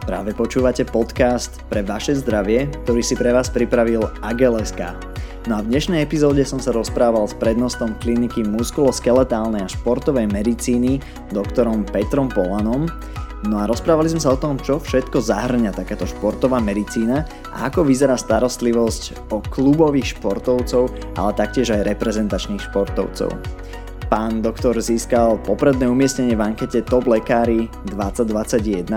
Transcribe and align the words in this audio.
Práve 0.00 0.32
počúvate 0.32 0.88
podcast 0.88 1.60
pre 1.68 1.84
vaše 1.84 2.16
zdravie, 2.16 2.72
ktorý 2.84 3.04
si 3.04 3.12
pre 3.12 3.36
vás 3.36 3.52
pripravil 3.52 4.08
Agel.sk. 4.24 4.96
No 5.48 5.56
a 5.56 5.64
v 5.64 5.72
dnešnej 5.72 6.04
epizóde 6.04 6.40
som 6.44 6.56
sa 6.56 6.72
rozprával 6.72 7.28
s 7.28 7.36
prednostom 7.36 7.92
kliniky 8.00 8.40
muskuloskeletálnej 8.44 9.60
a 9.60 9.68
športovej 9.68 10.28
medicíny, 10.32 11.04
doktorom 11.32 11.84
Petrom 11.84 12.32
Polanom. 12.32 12.88
No 13.48 13.56
a 13.60 13.68
rozprávali 13.68 14.08
sme 14.12 14.20
sa 14.20 14.36
o 14.36 14.40
tom, 14.40 14.56
čo 14.60 14.80
všetko 14.80 15.20
zahrňa 15.20 15.72
takáto 15.72 16.08
športová 16.08 16.60
medicína 16.60 17.24
a 17.52 17.68
ako 17.68 17.84
vyzerá 17.84 18.16
starostlivosť 18.16 19.32
o 19.32 19.40
klubových 19.40 20.16
športovcov, 20.16 21.16
ale 21.16 21.30
taktiež 21.36 21.72
aj 21.76 21.88
reprezentačných 21.88 22.60
športovcov. 22.72 23.32
Pán 24.10 24.42
doktor 24.42 24.74
získal 24.74 25.38
popredné 25.46 25.86
umiestnenie 25.86 26.34
v 26.34 26.42
ankete 26.42 26.82
Top 26.82 27.06
Lekári 27.06 27.70
2021 27.94 28.90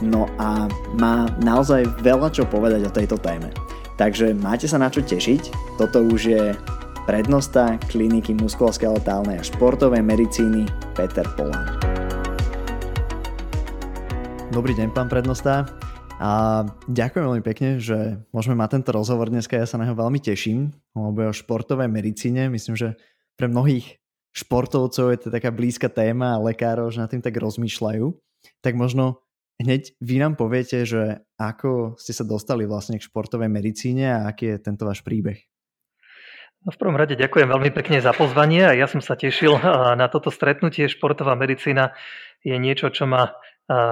no 0.00 0.28
a 0.40 0.68
má 0.96 1.28
naozaj 1.40 1.84
veľa 2.00 2.32
čo 2.32 2.48
povedať 2.48 2.88
o 2.88 2.94
tejto 2.94 3.20
téme. 3.20 3.52
Takže 4.00 4.32
máte 4.32 4.64
sa 4.64 4.80
na 4.80 4.88
čo 4.88 5.04
tešiť, 5.04 5.76
toto 5.76 6.00
už 6.08 6.20
je 6.24 6.44
prednosta 7.04 7.76
kliniky 7.92 8.32
muskuloskeletálnej 8.36 9.40
a 9.40 9.44
športovej 9.44 10.00
medicíny 10.00 10.64
Peter 10.96 11.24
Polan. 11.36 11.68
Dobrý 14.50 14.72
deň, 14.74 14.90
pán 14.96 15.06
prednosta. 15.06 15.68
A 16.20 16.64
ďakujem 16.84 17.24
veľmi 17.24 17.44
pekne, 17.44 17.80
že 17.80 18.20
môžeme 18.28 18.52
mať 18.52 18.76
tento 18.76 18.92
rozhovor 18.92 19.32
dneska. 19.32 19.56
Ja 19.56 19.64
sa 19.64 19.80
na 19.80 19.88
neho 19.88 19.96
veľmi 19.96 20.20
teším, 20.20 20.68
lebo 20.92 21.16
je 21.24 21.32
o 21.32 21.38
športovej 21.40 21.88
medicíne. 21.88 22.52
Myslím, 22.52 22.76
že 22.76 23.00
pre 23.40 23.48
mnohých 23.48 23.96
športovcov 24.36 25.16
je 25.16 25.18
to 25.24 25.28
taká 25.32 25.48
blízka 25.48 25.88
téma 25.88 26.36
a 26.36 26.42
lekárov, 26.44 26.92
že 26.92 27.00
na 27.00 27.08
tým 27.08 27.24
tak 27.24 27.40
rozmýšľajú. 27.40 28.12
Tak 28.60 28.76
možno 28.76 29.24
hneď 29.60 29.94
vy 30.00 30.16
nám 30.16 30.40
poviete, 30.40 30.88
že 30.88 31.20
ako 31.36 32.00
ste 32.00 32.16
sa 32.16 32.24
dostali 32.24 32.64
vlastne 32.64 32.96
k 32.96 33.04
športovej 33.04 33.52
medicíne 33.52 34.08
a 34.08 34.18
aký 34.32 34.56
je 34.56 34.64
tento 34.64 34.88
váš 34.88 35.04
príbeh. 35.04 35.44
No 36.64 36.72
v 36.72 36.80
prvom 36.80 36.96
rade 36.96 37.16
ďakujem 37.16 37.48
veľmi 37.48 37.70
pekne 37.72 38.00
za 38.00 38.16
pozvanie 38.16 38.64
a 38.64 38.76
ja 38.76 38.88
som 38.88 39.00
sa 39.00 39.16
tešil 39.16 39.60
na 40.00 40.06
toto 40.08 40.32
stretnutie. 40.32 40.88
Športová 40.88 41.36
medicína 41.36 41.92
je 42.40 42.56
niečo, 42.56 42.88
čo 42.88 43.04
ma 43.04 43.36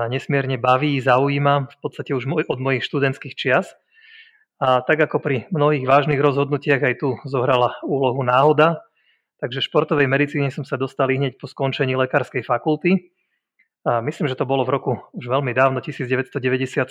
nesmierne 0.09 0.57
baví, 0.57 0.99
zaujíma 1.01 1.69
v 1.69 1.77
podstate 1.81 2.17
už 2.17 2.29
od 2.49 2.59
mojich 2.61 2.85
študentských 2.85 3.37
čias. 3.37 3.73
A 4.59 4.83
tak 4.83 4.99
ako 5.01 5.23
pri 5.23 5.47
mnohých 5.55 5.87
vážnych 5.87 6.19
rozhodnutiach 6.19 6.83
aj 6.83 6.95
tu 6.99 7.15
zohrala 7.25 7.79
úlohu 7.87 8.27
náhoda, 8.27 8.83
Takže 9.39 9.63
športovej 9.63 10.11
medicíne 10.11 10.51
som 10.51 10.67
sa 10.67 10.75
dostal 10.75 11.15
hneď 11.15 11.39
po 11.39 11.47
skončení 11.47 11.95
lekárskej 11.95 12.43
fakulty. 12.43 13.15
A 13.87 14.01
myslím, 14.03 14.27
že 14.27 14.35
to 14.35 14.49
bolo 14.49 14.67
v 14.67 14.75
roku 14.75 14.93
už 15.15 15.31
veľmi 15.31 15.55
dávno, 15.55 15.79
1997, 15.79 16.83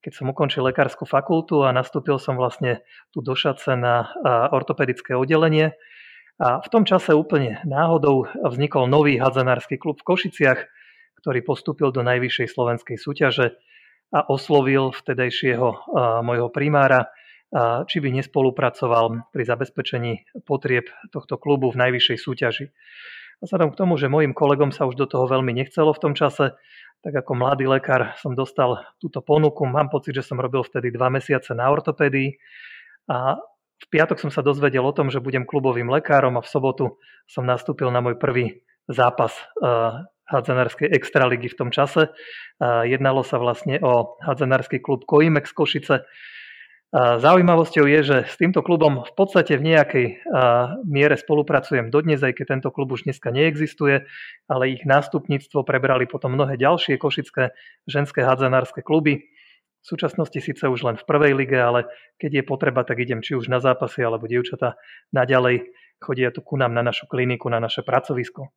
keď 0.00 0.12
som 0.14 0.30
ukončil 0.30 0.64
lekárskú 0.64 1.04
fakultu 1.04 1.66
a 1.66 1.74
nastúpil 1.74 2.16
som 2.16 2.38
vlastne 2.38 2.80
tu 3.12 3.20
do 3.20 3.34
Šace 3.34 3.76
na 3.76 4.10
ortopedické 4.54 5.18
oddelenie. 5.18 5.74
A 6.40 6.62
v 6.64 6.68
tom 6.72 6.88
čase 6.88 7.12
úplne 7.12 7.60
náhodou 7.68 8.24
vznikol 8.40 8.88
nový 8.88 9.20
hadzanársky 9.20 9.76
klub 9.76 10.00
v 10.00 10.08
Košiciach, 10.08 10.60
ktorý 11.20 11.44
postúpil 11.44 11.92
do 11.92 12.00
najvyššej 12.00 12.48
slovenskej 12.48 12.96
súťaže 12.96 13.60
a 14.10 14.24
oslovil 14.24 14.96
vtedajšieho 14.96 15.92
môjho 16.24 16.48
primára 16.48 17.12
či 17.90 17.98
by 17.98 18.14
nespolupracoval 18.14 19.26
pri 19.34 19.42
zabezpečení 19.42 20.42
potrieb 20.46 20.86
tohto 21.10 21.34
klubu 21.34 21.74
v 21.74 21.82
najvyššej 21.82 22.18
súťaži. 22.22 22.66
A 23.40 23.48
vzhľadom 23.48 23.72
k 23.72 23.78
tomu, 23.80 23.96
že 23.96 24.12
mojim 24.12 24.36
kolegom 24.36 24.68
sa 24.68 24.84
už 24.84 25.00
do 25.00 25.08
toho 25.08 25.24
veľmi 25.24 25.56
nechcelo 25.56 25.96
v 25.96 26.02
tom 26.04 26.12
čase, 26.12 26.52
tak 27.00 27.12
ako 27.16 27.32
mladý 27.32 27.64
lekár 27.64 28.12
som 28.20 28.36
dostal 28.36 28.84
túto 29.00 29.24
ponuku. 29.24 29.64
Mám 29.64 29.88
pocit, 29.88 30.12
že 30.12 30.20
som 30.20 30.36
robil 30.36 30.60
vtedy 30.60 30.92
dva 30.92 31.08
mesiace 31.08 31.56
na 31.56 31.72
ortopédii 31.72 32.36
a 33.08 33.40
v 33.80 33.86
piatok 33.88 34.20
som 34.20 34.28
sa 34.28 34.44
dozvedel 34.44 34.84
o 34.84 34.92
tom, 34.92 35.08
že 35.08 35.24
budem 35.24 35.48
klubovým 35.48 35.88
lekárom 35.88 36.36
a 36.36 36.44
v 36.44 36.52
sobotu 36.52 37.00
som 37.24 37.48
nastúpil 37.48 37.88
na 37.88 38.04
môj 38.04 38.20
prvý 38.20 38.60
zápas 38.84 39.32
uh, 39.64 40.04
hadzanárskej 40.28 40.92
extraligy 40.92 41.48
v 41.48 41.56
tom 41.56 41.70
čase. 41.72 42.12
Uh, 42.60 42.84
jednalo 42.84 43.24
sa 43.24 43.40
vlastne 43.40 43.80
o 43.80 44.20
hadzanársky 44.20 44.84
klub 44.84 45.08
Koimex 45.08 45.56
Košice, 45.56 46.04
Zaujímavosťou 46.90 47.86
je, 47.86 48.00
že 48.02 48.16
s 48.26 48.34
týmto 48.34 48.66
klubom 48.66 49.06
v 49.06 49.12
podstate 49.14 49.54
v 49.54 49.62
nejakej 49.62 50.06
miere 50.82 51.14
spolupracujem 51.14 51.86
dodnes, 51.86 52.18
aj 52.18 52.34
keď 52.34 52.58
tento 52.58 52.74
klub 52.74 52.90
už 52.90 53.06
dneska 53.06 53.30
neexistuje, 53.30 54.10
ale 54.50 54.74
ich 54.74 54.82
nástupníctvo 54.82 55.62
prebrali 55.62 56.10
potom 56.10 56.34
mnohé 56.34 56.58
ďalšie 56.58 56.98
košické 56.98 57.54
ženské 57.86 58.26
hadzanárske 58.26 58.82
kluby. 58.82 59.30
V 59.80 59.86
súčasnosti 59.86 60.34
síce 60.42 60.66
už 60.66 60.82
len 60.82 60.96
v 60.98 61.06
prvej 61.06 61.32
lige, 61.38 61.56
ale 61.56 61.86
keď 62.18 62.42
je 62.42 62.44
potreba, 62.44 62.82
tak 62.82 62.98
idem 63.00 63.22
či 63.22 63.38
už 63.38 63.46
na 63.46 63.62
zápasy, 63.62 64.02
alebo 64.02 64.26
dievčatá 64.26 64.74
naďalej 65.14 65.70
chodia 66.02 66.34
tu 66.34 66.42
ku 66.42 66.58
nám 66.58 66.74
na 66.74 66.82
našu 66.82 67.06
kliniku, 67.06 67.46
na 67.48 67.62
naše 67.62 67.86
pracovisko. 67.86 68.50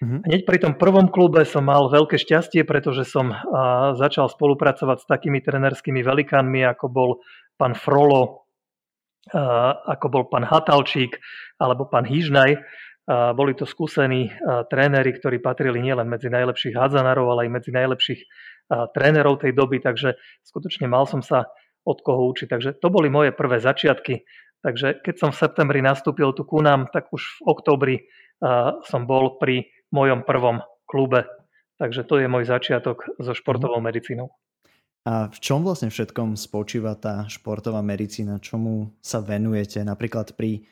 Mm-hmm. 0.00 0.20
Hneď 0.30 0.40
pri 0.44 0.58
tom 0.60 0.76
prvom 0.76 1.08
klube 1.08 1.48
som 1.48 1.64
mal 1.64 1.88
veľké 1.88 2.20
šťastie, 2.20 2.62
pretože 2.68 3.08
som 3.08 3.32
začal 3.96 4.28
spolupracovať 4.28 4.96
s 5.00 5.10
takými 5.10 5.40
trenerskými 5.42 6.04
velikánmi, 6.04 6.60
ako 6.64 6.86
bol 6.86 7.10
pán 7.60 7.76
Frolo, 7.76 8.48
ako 9.84 10.06
bol 10.08 10.24
pán 10.32 10.48
Hatalčík 10.48 11.20
alebo 11.60 11.84
pán 11.84 12.08
Hýžnaj. 12.08 12.56
Boli 13.36 13.52
to 13.52 13.68
skúsení 13.68 14.32
tréneri, 14.72 15.12
ktorí 15.12 15.44
patrili 15.44 15.84
nielen 15.84 16.08
medzi 16.08 16.32
najlepších 16.32 16.72
hádzanárov, 16.72 17.26
ale 17.36 17.40
aj 17.44 17.50
medzi 17.52 17.70
najlepších 17.76 18.20
trénerov 18.96 19.44
tej 19.44 19.52
doby, 19.52 19.82
takže 19.82 20.16
skutočne 20.46 20.88
mal 20.88 21.04
som 21.04 21.20
sa 21.20 21.52
od 21.84 22.00
koho 22.00 22.32
učiť. 22.32 22.48
Takže 22.48 22.70
to 22.80 22.88
boli 22.88 23.12
moje 23.12 23.34
prvé 23.36 23.60
začiatky. 23.60 24.24
Takže 24.62 25.04
keď 25.04 25.14
som 25.16 25.30
v 25.34 25.40
septembri 25.40 25.80
nastúpil 25.82 26.30
tu 26.32 26.46
ku 26.46 26.62
nám, 26.62 26.88
tak 26.92 27.12
už 27.12 27.20
v 27.20 27.40
oktobri 27.44 27.96
som 28.88 29.04
bol 29.10 29.36
pri 29.42 29.68
mojom 29.90 30.22
prvom 30.22 30.62
klube. 30.86 31.26
Takže 31.80 32.06
to 32.06 32.20
je 32.20 32.28
môj 32.30 32.44
začiatok 32.46 33.04
so 33.18 33.32
športovou 33.34 33.82
medicínou. 33.82 34.30
A 35.08 35.32
v 35.32 35.38
čom 35.40 35.64
vlastne 35.64 35.88
všetkom 35.88 36.36
spočíva 36.36 36.92
tá 36.92 37.24
športová 37.24 37.80
medicína? 37.80 38.36
Čomu 38.36 38.92
sa 39.00 39.24
venujete 39.24 39.80
napríklad 39.80 40.36
pri 40.36 40.68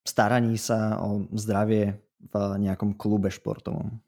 staraní 0.00 0.56
sa 0.56 0.96
o 1.02 1.28
zdravie 1.36 2.00
v 2.32 2.34
nejakom 2.56 2.96
klube 2.96 3.28
športovom? 3.28 4.00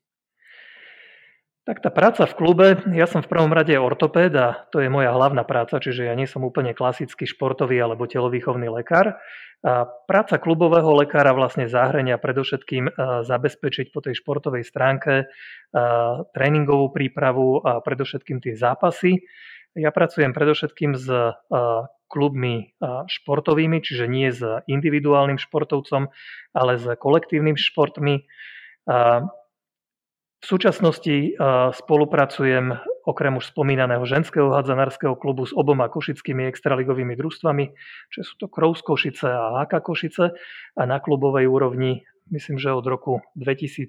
Tak 1.68 1.84
tá 1.84 1.92
práca 1.92 2.24
v 2.24 2.32
klube, 2.32 2.66
ja 2.96 3.04
som 3.04 3.20
v 3.20 3.28
prvom 3.28 3.52
rade 3.52 3.76
ortopéd 3.76 4.32
a 4.40 4.64
to 4.72 4.80
je 4.80 4.88
moja 4.88 5.12
hlavná 5.12 5.44
práca, 5.44 5.76
čiže 5.76 6.08
ja 6.08 6.16
nie 6.16 6.24
som 6.24 6.40
úplne 6.40 6.72
klasický 6.72 7.28
športový 7.28 7.76
alebo 7.76 8.08
telovýchovný 8.08 8.72
lekár. 8.72 9.20
A 9.60 9.84
práca 9.84 10.40
klubového 10.40 10.96
lekára 10.96 11.36
vlastne 11.36 11.68
zahrania 11.68 12.16
predovšetkým 12.16 12.88
zabezpečiť 13.20 13.92
po 13.92 14.00
tej 14.00 14.16
športovej 14.16 14.64
stránke 14.64 15.28
tréningovú 16.32 16.88
prípravu 16.88 17.60
a 17.60 17.84
predovšetkým 17.84 18.40
tie 18.40 18.56
zápasy. 18.56 19.28
Ja 19.76 19.90
pracujem 19.92 20.32
predovšetkým 20.32 20.96
s 20.96 21.06
klubmi 22.08 22.72
športovými, 22.80 23.84
čiže 23.84 24.08
nie 24.08 24.32
s 24.32 24.40
individuálnym 24.64 25.36
športovcom, 25.36 26.08
ale 26.56 26.72
s 26.80 26.86
kolektívnym 26.96 27.60
športmi. 27.60 28.24
V 30.38 30.44
súčasnosti 30.46 31.36
spolupracujem 31.74 32.78
okrem 33.08 33.40
už 33.40 33.52
spomínaného 33.52 34.04
ženského 34.04 34.52
hadzanárskeho 34.52 35.16
klubu 35.16 35.48
s 35.48 35.56
oboma 35.56 35.88
košickými 35.88 36.44
extraligovými 36.48 37.16
družstvami, 37.16 37.72
čo 38.12 38.20
sú 38.20 38.36
to 38.36 38.46
Krous 38.52 38.84
Košice 38.84 39.28
a 39.28 39.64
HK 39.64 39.80
Košice 39.80 40.24
a 40.76 40.82
na 40.84 41.00
klubovej 41.00 41.48
úrovni 41.48 42.04
myslím, 42.28 42.60
že 42.60 42.76
od 42.76 42.84
roku 42.84 43.24
2004 43.40 43.88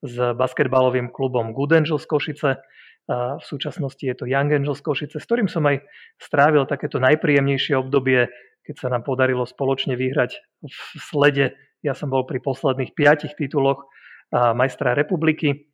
s 0.00 0.14
basketbalovým 0.32 1.12
klubom 1.12 1.52
Good 1.52 1.76
Angels 1.76 2.08
Košice. 2.08 2.64
V 3.10 3.42
súčasnosti 3.42 4.06
je 4.06 4.14
to 4.14 4.30
Young 4.30 4.54
Angels 4.54 4.78
Košice, 4.86 5.18
s 5.18 5.26
ktorým 5.26 5.50
som 5.50 5.66
aj 5.66 5.82
strávil 6.22 6.62
takéto 6.70 7.02
najpríjemnejšie 7.02 7.74
obdobie, 7.74 8.30
keď 8.62 8.74
sa 8.78 8.86
nám 8.86 9.02
podarilo 9.02 9.42
spoločne 9.42 9.98
vyhrať 9.98 10.38
v 10.62 11.00
slede. 11.02 11.58
Ja 11.82 11.98
som 11.98 12.14
bol 12.14 12.22
pri 12.22 12.38
posledných 12.38 12.94
piatich 12.94 13.34
tituloch 13.34 13.90
majstra 14.30 14.94
republiky. 14.94 15.66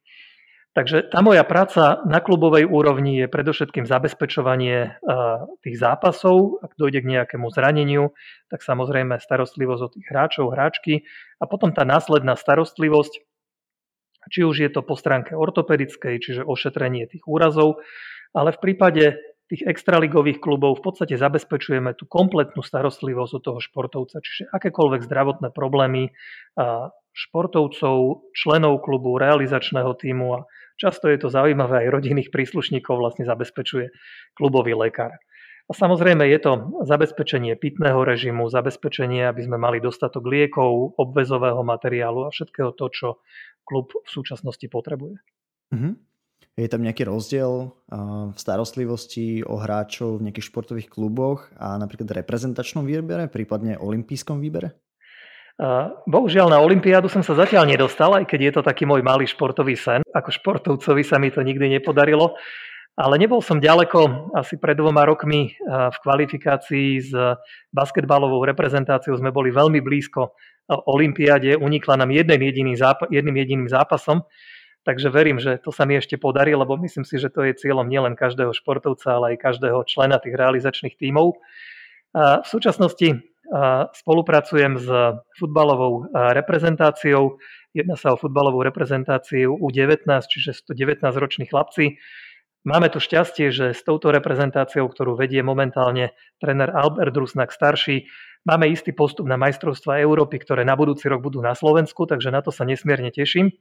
Takže 0.73 1.09
tá 1.09 1.21
moja 1.25 1.41
práca 1.45 2.05
na 2.05 2.21
klubovej 2.25 2.69
úrovni 2.69 3.25
je 3.25 3.33
predovšetkým 3.33 3.85
zabezpečovanie 3.85 4.97
tých 5.61 5.77
zápasov. 5.77 6.65
Ak 6.65 6.77
dojde 6.77 7.05
k 7.05 7.11
nejakému 7.21 7.53
zraneniu, 7.53 8.17
tak 8.49 8.65
samozrejme 8.65 9.21
starostlivosť 9.21 9.83
o 9.85 9.93
tých 9.93 10.07
hráčov, 10.09 10.53
hráčky 10.53 11.05
a 11.41 11.45
potom 11.45 11.73
tá 11.73 11.85
následná 11.85 12.33
starostlivosť, 12.37 13.25
či 14.31 14.47
už 14.47 14.57
je 14.67 14.71
to 14.71 14.83
po 14.83 14.99
stránke 14.99 15.35
ortopedickej, 15.35 16.19
čiže 16.19 16.43
ošetrenie 16.43 17.07
tých 17.07 17.25
úrazov, 17.27 17.83
ale 18.35 18.53
v 18.53 18.63
prípade 18.63 19.05
tých 19.47 19.63
extraligových 19.63 20.43
klubov 20.43 20.83
v 20.83 20.91
podstate 20.91 21.15
zabezpečujeme 21.15 21.95
tú 21.95 22.11
kompletnú 22.11 22.67
starostlivosť 22.67 23.33
od 23.39 23.43
toho 23.43 23.61
športovca, 23.63 24.19
čiže 24.19 24.51
akékoľvek 24.51 25.07
zdravotné 25.07 25.49
problémy 25.55 26.11
športovcov, 27.17 28.29
členov 28.35 28.83
klubu, 28.83 29.17
realizačného 29.17 29.95
týmu 29.97 30.29
a 30.37 30.41
často 30.77 31.09
je 31.09 31.17
to 31.23 31.29
zaujímavé 31.31 31.87
aj 31.87 31.95
rodinných 31.95 32.35
príslušníkov 32.35 32.99
vlastne 32.99 33.25
zabezpečuje 33.25 33.89
klubový 34.37 34.77
lekár. 34.77 35.17
A 35.67 35.75
samozrejme 35.75 36.23
je 36.31 36.39
to 36.39 36.53
zabezpečenie 36.87 37.59
pitného 37.59 38.07
režimu, 38.07 38.47
zabezpečenie, 38.47 39.27
aby 39.27 39.43
sme 39.43 39.59
mali 39.59 39.83
dostatok 39.83 40.23
liekov, 40.23 40.95
obvezového 40.95 41.59
materiálu 41.67 42.31
a 42.31 42.31
všetkého 42.31 42.71
to, 42.79 42.87
čo 42.95 43.09
klub 43.67 43.91
v 43.91 44.07
súčasnosti 44.09 44.63
potrebuje. 44.71 45.19
Mm-hmm. 45.75 45.93
Je 46.57 46.73
tam 46.73 46.81
nejaký 46.81 47.05
rozdiel 47.05 47.69
v 48.33 48.39
starostlivosti 48.39 49.45
o 49.45 49.61
hráčov 49.61 50.23
v 50.23 50.31
nejakých 50.31 50.49
športových 50.49 50.89
kluboch 50.89 51.53
a 51.61 51.77
napríklad 51.77 52.09
reprezentačnom 52.23 52.89
výbere, 52.89 53.29
prípadne 53.29 53.77
olympijskom 53.77 54.41
výbere? 54.41 54.73
Bohužiaľ 56.09 56.53
na 56.53 56.61
Olympiádu 56.61 57.13
som 57.13 57.21
sa 57.21 57.37
zatiaľ 57.37 57.69
nedostal, 57.69 58.13
aj 58.17 58.29
keď 58.29 58.41
je 58.41 58.53
to 58.57 58.63
taký 58.65 58.89
môj 58.89 59.05
malý 59.05 59.29
športový 59.29 59.77
sen. 59.77 60.01
Ako 60.17 60.33
športovcovi 60.33 61.05
sa 61.05 61.21
mi 61.21 61.29
to 61.29 61.45
nikdy 61.45 61.69
nepodarilo. 61.77 62.37
Ale 62.97 63.21
nebol 63.21 63.45
som 63.45 63.61
ďaleko, 63.61 64.33
asi 64.33 64.57
pred 64.57 64.73
dvoma 64.73 65.05
rokmi 65.05 65.53
v 65.69 65.97
kvalifikácii 66.01 66.89
s 67.05 67.13
basketbalovou 67.69 68.41
reprezentáciou 68.49 69.21
sme 69.21 69.29
boli 69.29 69.53
veľmi 69.53 69.85
blízko 69.85 70.33
Olympiáde, 70.67 71.61
unikla 71.61 72.01
nám 72.01 72.11
jeden 72.17 72.41
jediný 72.41 72.73
zápas, 72.73 73.13
jedným 73.13 73.37
jediným 73.37 73.69
zápasom, 73.69 74.25
takže 74.89 75.13
verím, 75.13 75.37
že 75.37 75.61
to 75.61 75.69
sa 75.77 75.85
mi 75.85 76.01
ešte 76.01 76.17
podarí, 76.17 76.57
lebo 76.57 76.81
myslím 76.81 77.05
si, 77.05 77.21
že 77.21 77.29
to 77.29 77.45
je 77.45 77.53
cieľom 77.55 77.85
nielen 77.85 78.17
každého 78.17 78.57
športovca, 78.57 79.21
ale 79.21 79.37
aj 79.37 79.45
každého 79.45 79.79
člena 79.85 80.17
tých 80.17 80.33
realizačných 80.33 80.97
tímov. 80.97 81.37
V 82.17 82.47
súčasnosti 82.49 83.23
spolupracujem 83.93 84.73
s 84.81 84.89
futbalovou 85.37 86.11
reprezentáciou. 86.11 87.39
Jedná 87.77 87.95
sa 87.95 88.17
o 88.17 88.19
futbalovú 88.19 88.65
reprezentáciu 88.65 89.53
U19, 89.61 90.09
čiže 90.33 90.65
119 90.65 91.05
roční 91.21 91.45
chlapci. 91.45 92.01
Máme 92.67 92.91
tu 92.91 92.99
šťastie, 92.99 93.55
že 93.55 93.67
s 93.71 93.87
touto 93.87 94.11
reprezentáciou, 94.11 94.91
ktorú 94.91 95.15
vedie 95.15 95.39
momentálne 95.39 96.19
tréner 96.43 96.67
Albert 96.75 97.15
Rusnak 97.15 97.55
starší, 97.55 98.11
máme 98.43 98.67
istý 98.67 98.91
postup 98.91 99.31
na 99.31 99.39
majstrovstva 99.39 100.03
Európy, 100.03 100.43
ktoré 100.43 100.67
na 100.67 100.75
budúci 100.75 101.07
rok 101.07 101.23
budú 101.23 101.39
na 101.39 101.55
Slovensku, 101.55 102.11
takže 102.11 102.35
na 102.35 102.43
to 102.43 102.51
sa 102.51 102.67
nesmierne 102.67 103.15
teším. 103.15 103.55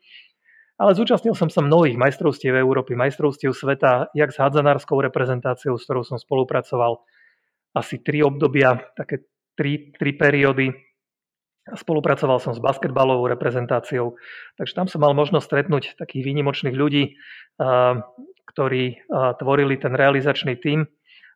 Ale 0.82 0.98
zúčastnil 0.98 1.38
som 1.38 1.54
sa 1.54 1.62
mnohých 1.62 2.02
majstrovstiev 2.02 2.58
Európy, 2.58 2.98
majstrovstiev 2.98 3.54
sveta, 3.54 4.10
jak 4.18 4.34
s 4.34 4.42
hadzanárskou 4.42 4.98
reprezentáciou, 4.98 5.78
s 5.78 5.86
ktorou 5.86 6.02
som 6.02 6.18
spolupracoval 6.18 7.06
asi 7.78 8.02
tri 8.02 8.26
obdobia, 8.26 8.90
také 8.98 9.30
tri, 9.54 9.94
tri 9.94 10.18
periódy. 10.18 10.74
Spolupracoval 11.78 12.42
som 12.42 12.58
s 12.58 12.62
basketbalovou 12.62 13.30
reprezentáciou, 13.30 14.18
takže 14.58 14.74
tam 14.74 14.90
som 14.90 15.06
mal 15.06 15.14
možnosť 15.14 15.46
stretnúť 15.46 15.84
takých 15.94 16.26
výnimočných 16.26 16.74
ľudí, 16.74 17.22
ktorí 18.48 19.02
tvorili 19.42 19.78
ten 19.82 19.94
realizačný 19.98 20.58
tím. 20.62 20.86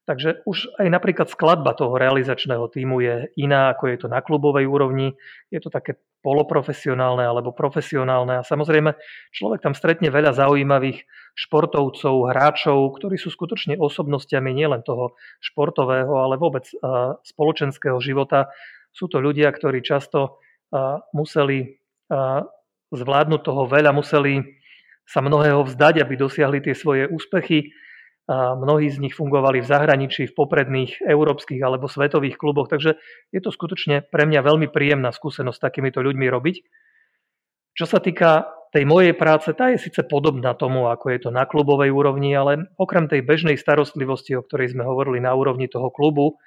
Takže 0.10 0.42
už 0.50 0.82
aj 0.82 0.90
napríklad 0.90 1.30
skladba 1.30 1.78
toho 1.78 1.94
realizačného 1.94 2.66
týmu 2.74 2.98
je 2.98 3.16
iná, 3.38 3.70
ako 3.70 3.94
je 3.94 3.98
to 4.02 4.08
na 4.10 4.26
klubovej 4.26 4.66
úrovni. 4.66 5.14
Je 5.54 5.62
to 5.62 5.70
také 5.70 6.02
poloprofesionálne 6.26 7.24
alebo 7.24 7.54
profesionálne 7.54 8.42
a 8.42 8.44
samozrejme 8.44 8.92
človek 9.32 9.64
tam 9.64 9.78
stretne 9.78 10.10
veľa 10.10 10.34
zaujímavých 10.34 11.06
športovcov, 11.38 12.28
hráčov, 12.34 12.98
ktorí 12.98 13.22
sú 13.22 13.30
skutočne 13.30 13.78
osobnostiami 13.78 14.50
nielen 14.52 14.82
toho 14.82 15.14
športového, 15.40 16.12
ale 16.12 16.42
vôbec 16.42 16.66
spoločenského 17.24 18.02
života. 18.02 18.50
Sú 18.90 19.08
to 19.08 19.22
ľudia, 19.22 19.54
ktorí 19.54 19.86
často 19.86 20.42
museli 21.14 21.80
zvládnuť 22.90 23.42
toho 23.46 23.70
veľa, 23.70 23.94
museli 23.94 24.59
sa 25.10 25.26
mnohého 25.26 25.66
vzdať, 25.66 26.06
aby 26.06 26.14
dosiahli 26.14 26.62
tie 26.62 26.78
svoje 26.78 27.10
úspechy. 27.10 27.74
A 28.30 28.54
mnohí 28.54 28.94
z 28.94 29.02
nich 29.02 29.18
fungovali 29.18 29.66
v 29.66 29.70
zahraničí, 29.74 30.30
v 30.30 30.38
popredných 30.38 31.02
európskych 31.02 31.58
alebo 31.66 31.90
svetových 31.90 32.38
kluboch, 32.38 32.70
takže 32.70 32.94
je 33.34 33.42
to 33.42 33.50
skutočne 33.50 34.06
pre 34.06 34.30
mňa 34.30 34.46
veľmi 34.46 34.70
príjemná 34.70 35.10
skúsenosť 35.10 35.58
s 35.58 35.66
takýmito 35.66 36.06
ľuďmi 36.06 36.30
robiť. 36.30 36.56
Čo 37.74 37.90
sa 37.90 37.98
týka 37.98 38.46
tej 38.70 38.86
mojej 38.86 39.18
práce, 39.18 39.50
tá 39.58 39.74
je 39.74 39.82
síce 39.82 40.06
podobná 40.06 40.54
tomu, 40.54 40.94
ako 40.94 41.10
je 41.10 41.20
to 41.26 41.30
na 41.34 41.50
klubovej 41.50 41.90
úrovni, 41.90 42.38
ale 42.38 42.70
okrem 42.78 43.10
tej 43.10 43.26
bežnej 43.26 43.58
starostlivosti, 43.58 44.38
o 44.38 44.46
ktorej 44.46 44.78
sme 44.78 44.86
hovorili 44.86 45.18
na 45.18 45.34
úrovni 45.34 45.66
toho 45.66 45.90
klubu, 45.90 46.38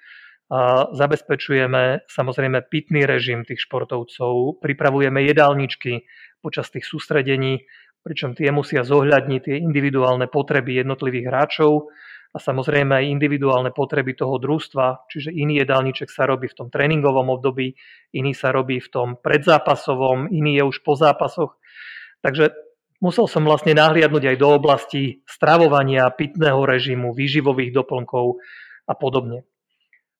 a 0.52 0.92
zabezpečujeme 0.92 2.04
samozrejme 2.12 2.68
pitný 2.68 3.08
režim 3.08 3.42
tých 3.42 3.64
športovcov, 3.64 4.60
pripravujeme 4.60 5.24
jedálničky 5.24 6.04
počas 6.44 6.68
tých 6.68 6.84
sústredení, 6.84 7.64
pričom 8.02 8.34
tie 8.34 8.50
musia 8.50 8.82
zohľadniť 8.82 9.40
tie 9.46 9.56
individuálne 9.62 10.26
potreby 10.26 10.82
jednotlivých 10.82 11.26
hráčov 11.30 11.88
a 12.32 12.38
samozrejme 12.40 12.96
aj 12.98 13.12
individuálne 13.12 13.70
potreby 13.70 14.18
toho 14.18 14.40
družstva, 14.42 15.06
čiže 15.06 15.30
iný 15.30 15.62
jedálniček 15.62 16.08
sa 16.10 16.26
robí 16.26 16.50
v 16.50 16.56
tom 16.58 16.68
tréningovom 16.72 17.30
období, 17.30 17.78
iný 18.16 18.32
sa 18.32 18.50
robí 18.50 18.80
v 18.80 18.88
tom 18.88 19.08
predzápasovom, 19.20 20.32
iný 20.32 20.58
je 20.58 20.64
už 20.66 20.76
po 20.82 20.98
zápasoch. 20.98 21.60
Takže 22.24 22.50
musel 23.04 23.28
som 23.28 23.44
vlastne 23.44 23.76
nahliadnúť 23.76 24.32
aj 24.32 24.36
do 24.40 24.48
oblasti 24.48 25.20
stravovania, 25.28 26.08
pitného 26.08 26.64
režimu, 26.64 27.12
výživových 27.12 27.70
doplnkov 27.76 28.40
a 28.88 28.94
podobne. 28.96 29.44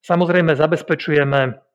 Samozrejme 0.05 0.53
zabezpečujeme 0.53 1.72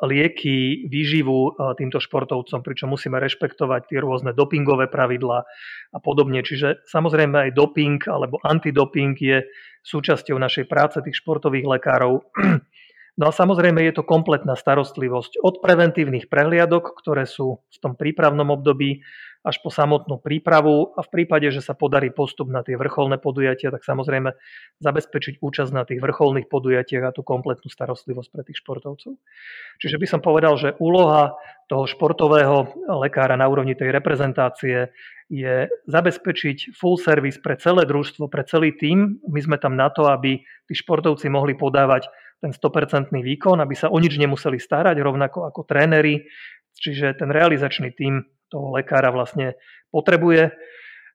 lieky, 0.00 0.86
výživu 0.88 1.58
týmto 1.76 2.00
športovcom, 2.00 2.64
pričom 2.64 2.94
musíme 2.94 3.20
rešpektovať 3.20 3.90
tie 3.90 3.98
rôzne 4.00 4.32
dopingové 4.32 4.88
pravidlá 4.88 5.44
a 5.92 5.98
podobne. 6.00 6.40
Čiže 6.40 6.86
samozrejme 6.88 7.50
aj 7.50 7.50
doping 7.52 8.00
alebo 8.08 8.40
antidoping 8.40 9.18
je 9.18 9.44
súčasťou 9.82 10.38
našej 10.38 10.70
práce 10.70 11.02
tých 11.02 11.18
športových 11.20 11.66
lekárov. 11.78 12.22
No 13.20 13.28
a 13.28 13.32
samozrejme 13.32 13.84
je 13.84 14.00
to 14.00 14.08
kompletná 14.08 14.56
starostlivosť 14.56 15.44
od 15.44 15.60
preventívnych 15.60 16.32
prehliadok, 16.32 16.96
ktoré 16.96 17.28
sú 17.28 17.60
v 17.68 17.78
tom 17.78 17.92
prípravnom 17.92 18.48
období, 18.48 19.04
až 19.42 19.58
po 19.58 19.74
samotnú 19.74 20.22
prípravu 20.22 20.94
a 20.94 21.02
v 21.02 21.10
prípade, 21.10 21.50
že 21.50 21.58
sa 21.58 21.74
podarí 21.74 22.14
postup 22.14 22.46
na 22.46 22.62
tie 22.62 22.78
vrcholné 22.78 23.18
podujatia, 23.18 23.74
tak 23.74 23.82
samozrejme 23.82 24.38
zabezpečiť 24.78 25.42
účasť 25.42 25.72
na 25.74 25.82
tých 25.82 25.98
vrcholných 25.98 26.46
podujatiach 26.46 27.10
a 27.10 27.14
tú 27.14 27.26
kompletnú 27.26 27.66
starostlivosť 27.66 28.28
pre 28.30 28.42
tých 28.46 28.62
športovcov. 28.62 29.18
Čiže 29.82 29.98
by 29.98 30.06
som 30.06 30.20
povedal, 30.22 30.54
že 30.54 30.78
úloha 30.78 31.34
toho 31.66 31.90
športového 31.90 32.70
lekára 33.02 33.34
na 33.34 33.50
úrovni 33.50 33.74
tej 33.74 33.90
reprezentácie 33.90 34.94
je 35.26 35.66
zabezpečiť 35.90 36.78
full 36.78 36.94
service 36.94 37.42
pre 37.42 37.58
celé 37.58 37.82
družstvo, 37.82 38.30
pre 38.30 38.46
celý 38.46 38.70
tím. 38.78 39.18
My 39.26 39.42
sme 39.42 39.58
tam 39.58 39.74
na 39.74 39.90
to, 39.90 40.06
aby 40.06 40.38
tí 40.70 40.74
športovci 40.78 41.26
mohli 41.26 41.58
podávať 41.58 42.06
ten 42.42 42.50
100% 42.50 43.14
výkon, 43.14 43.62
aby 43.62 43.74
sa 43.78 43.86
o 43.86 43.96
nič 44.02 44.18
nemuseli 44.18 44.58
starať, 44.58 44.98
rovnako 44.98 45.46
ako 45.46 45.62
tréneri. 45.62 46.26
Čiže 46.74 47.14
ten 47.14 47.30
realizačný 47.30 47.94
tím 47.94 48.26
toho 48.50 48.74
lekára 48.74 49.14
vlastne 49.14 49.54
potrebuje. 49.94 50.50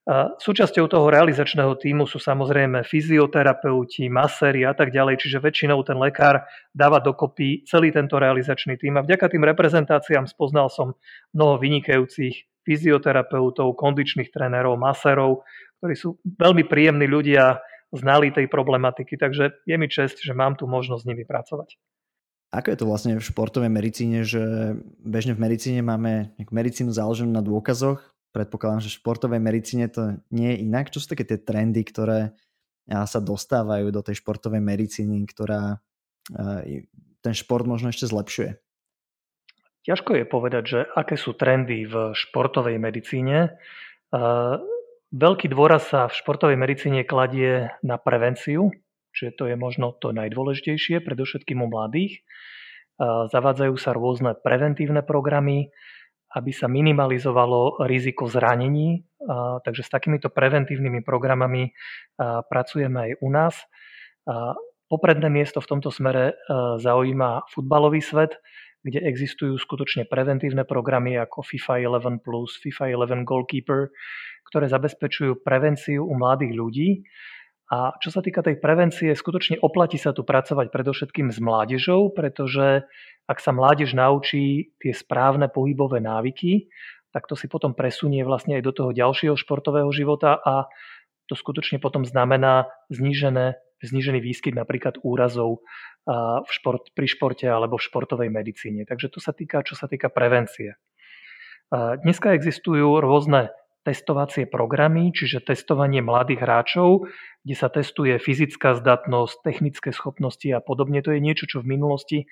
A 0.07 0.31
súčasťou 0.39 0.88
toho 0.88 1.12
realizačného 1.12 1.75
týmu 1.75 2.07
sú 2.07 2.15
samozrejme 2.15 2.88
fyzioterapeuti, 2.88 4.07
maséri 4.07 4.63
a 4.63 4.72
tak 4.72 4.96
ďalej, 4.96 5.19
čiže 5.19 5.43
väčšinou 5.43 5.84
ten 5.84 6.00
lekár 6.00 6.48
dáva 6.72 7.03
dokopy 7.03 7.67
celý 7.67 7.91
tento 7.91 8.15
realizačný 8.15 8.79
tým. 8.79 8.96
A 8.96 9.03
vďaka 9.03 9.27
tým 9.27 9.43
reprezentáciám 9.43 10.24
spoznal 10.31 10.72
som 10.72 10.96
mnoho 11.36 11.60
vynikajúcich 11.60 12.63
fyzioterapeutov, 12.63 13.75
kondičných 13.75 14.31
trénerov, 14.31 14.79
masérov, 14.79 15.43
ktorí 15.84 15.96
sú 16.00 16.15
veľmi 16.24 16.63
príjemní 16.72 17.03
ľudia, 17.03 17.60
znali 17.96 18.36
tej 18.36 18.51
problematiky, 18.51 19.15
takže 19.15 19.63
je 19.63 19.75
mi 19.79 19.88
čest, 19.88 20.20
že 20.20 20.36
mám 20.36 20.60
tu 20.60 20.67
možnosť 20.67 21.01
s 21.03 21.10
nimi 21.10 21.24
pracovať. 21.24 21.79
Ako 22.48 22.67
je 22.72 22.79
to 22.79 22.88
vlastne 22.88 23.13
v 23.20 23.27
športovej 23.27 23.67
medicíne, 23.67 24.24
že 24.24 24.75
bežne 25.03 25.36
v 25.36 25.44
medicíne 25.44 25.84
máme 25.84 26.32
medicínu 26.39 26.96
založenú 26.96 27.27
na 27.27 27.44
dôkazoch, 27.44 28.00
predpokladám, 28.32 28.88
že 28.88 28.91
v 28.91 29.00
športovej 29.03 29.41
medicíne 29.44 29.91
to 29.91 30.20
nie 30.32 30.56
je 30.56 30.62
inak. 30.63 30.88
Čo 30.88 31.03
sú 31.03 31.12
také 31.12 31.27
tie 31.27 31.39
trendy, 31.39 31.84
ktoré 31.84 32.32
sa 32.88 33.20
dostávajú 33.20 33.91
do 33.91 34.00
tej 34.00 34.24
športovej 34.24 34.63
medicíny, 34.63 35.27
ktorá 35.27 35.84
ten 37.20 37.34
šport 37.36 37.67
možno 37.67 37.91
ešte 37.91 38.08
zlepšuje? 38.08 38.56
Ťažko 39.84 40.20
je 40.20 40.25
povedať, 40.27 40.63
že 40.67 40.79
aké 40.96 41.20
sú 41.20 41.36
trendy 41.36 41.84
v 41.88 42.15
športovej 42.15 42.79
medicíne. 42.79 43.60
Veľký 45.16 45.48
dôraz 45.48 45.88
sa 45.88 46.12
v 46.12 46.18
športovej 46.18 46.60
medicíne 46.60 47.08
kladie 47.08 47.72
na 47.80 47.96
prevenciu, 47.96 48.72
Čiže 49.18 49.34
to 49.34 49.44
je 49.50 49.58
možno 49.58 49.98
to 49.98 50.14
najdôležitejšie, 50.14 51.02
predovšetkým 51.02 51.66
u 51.66 51.68
mladých. 51.74 52.22
Zavádzajú 53.02 53.74
sa 53.82 53.98
rôzne 53.98 54.38
preventívne 54.38 55.02
programy, 55.02 55.74
aby 56.38 56.54
sa 56.54 56.70
minimalizovalo 56.70 57.82
riziko 57.90 58.30
zranení. 58.30 59.10
Takže 59.66 59.82
s 59.82 59.90
takýmito 59.90 60.30
preventívnymi 60.30 61.02
programami 61.02 61.74
pracujeme 62.46 63.10
aj 63.10 63.12
u 63.26 63.30
nás. 63.34 63.56
Popredné 64.86 65.34
miesto 65.34 65.66
v 65.66 65.70
tomto 65.74 65.90
smere 65.90 66.38
zaujíma 66.78 67.50
futbalový 67.50 68.06
svet, 68.06 68.38
kde 68.86 69.02
existujú 69.02 69.58
skutočne 69.58 70.06
preventívne 70.06 70.62
programy 70.62 71.18
ako 71.18 71.42
FIFA 71.42 71.90
11+, 71.90 72.22
FIFA 72.62 72.86
11 72.94 73.26
Goalkeeper, 73.26 73.90
ktoré 74.48 74.72
zabezpečujú 74.72 75.44
prevenciu 75.44 76.08
u 76.08 76.16
mladých 76.16 76.54
ľudí. 76.56 76.89
A 77.68 77.92
čo 78.00 78.16
sa 78.16 78.24
týka 78.24 78.39
tej 78.39 78.63
prevencie, 78.63 79.12
skutočne 79.12 79.60
oplatí 79.60 80.00
sa 80.00 80.16
tu 80.16 80.24
pracovať 80.24 80.72
predovšetkým 80.72 81.36
s 81.36 81.44
mládežou, 81.44 82.16
pretože 82.16 82.88
ak 83.27 83.44
sa 83.44 83.51
mládež 83.51 83.92
naučí 83.92 84.72
tie 84.80 84.96
správne 84.96 85.51
pohybové 85.51 86.00
návyky, 86.00 86.72
tak 87.12 87.27
to 87.27 87.36
si 87.36 87.51
potom 87.51 87.75
presunie 87.75 88.24
vlastne 88.24 88.56
aj 88.56 88.63
do 88.63 88.72
toho 88.72 88.92
ďalšieho 88.96 89.36
športového 89.36 89.92
života 89.92 90.39
a 90.39 90.72
to 91.27 91.36
skutočne 91.36 91.84
potom 91.84 92.08
znamená 92.08 92.72
znížené, 92.88 93.60
znížený 93.84 94.24
výskyt 94.24 94.56
napríklad 94.56 95.04
úrazov 95.04 95.60
v 96.08 96.48
šport, 96.48 96.88
pri 96.96 97.08
športe 97.12 97.51
alebo 97.51 97.75
v 97.75 97.84
športovej 97.84 98.32
medicíne. 98.32 98.88
Takže 98.88 99.12
to 99.12 99.20
sa 99.20 99.36
týka, 99.36 99.60
čo 99.68 99.75
sa 99.75 99.92
týka 99.92 100.08
prevencie. 100.08 100.80
Dneska 101.75 102.32
existujú 102.32 103.04
rôzne 103.04 103.51
testovacie 103.88 104.51
programy, 104.51 105.15
čiže 105.15 105.48
testovanie 105.48 106.03
mladých 106.03 106.44
hráčov, 106.44 107.08
kde 107.48 107.56
sa 107.56 107.72
testuje 107.72 108.20
fyzická 108.20 108.75
zdatnosť, 108.75 109.48
technické 109.48 109.96
schopnosti 109.96 110.51
a 110.51 110.60
podobne. 110.60 111.00
To 111.00 111.15
je 111.15 111.24
niečo, 111.24 111.48
čo 111.48 111.63
v 111.63 111.72
minulosti 111.79 112.27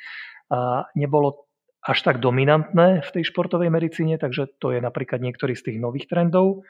nebolo 0.99 1.47
až 1.85 2.01
tak 2.03 2.19
dominantné 2.19 3.05
v 3.05 3.09
tej 3.15 3.23
športovej 3.31 3.71
medicíne, 3.71 4.19
takže 4.19 4.51
to 4.59 4.75
je 4.75 4.83
napríklad 4.83 5.23
niektorý 5.23 5.55
z 5.55 5.71
tých 5.71 5.77
nových 5.79 6.11
trendov. 6.11 6.67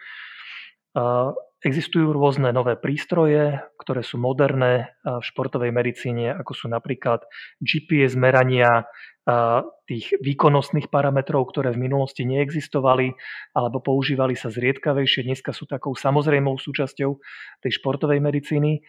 Existujú 1.65 2.13
rôzne 2.13 2.53
nové 2.53 2.77
prístroje, 2.77 3.57
ktoré 3.81 4.05
sú 4.05 4.21
moderné 4.21 4.93
v 5.01 5.23
športovej 5.25 5.73
medicíne, 5.73 6.29
ako 6.37 6.53
sú 6.53 6.65
napríklad 6.69 7.25
GPS 7.57 8.13
merania 8.13 8.85
tých 9.89 10.13
výkonnostných 10.21 10.93
parametrov, 10.93 11.49
ktoré 11.49 11.73
v 11.73 11.89
minulosti 11.89 12.21
neexistovali 12.21 13.17
alebo 13.57 13.81
používali 13.81 14.37
sa 14.37 14.53
zriedkavejšie. 14.53 15.25
Dneska 15.25 15.57
sú 15.57 15.65
takou 15.65 15.97
samozrejmou 15.97 16.61
súčasťou 16.61 17.17
tej 17.65 17.71
športovej 17.81 18.21
medicíny. 18.21 18.85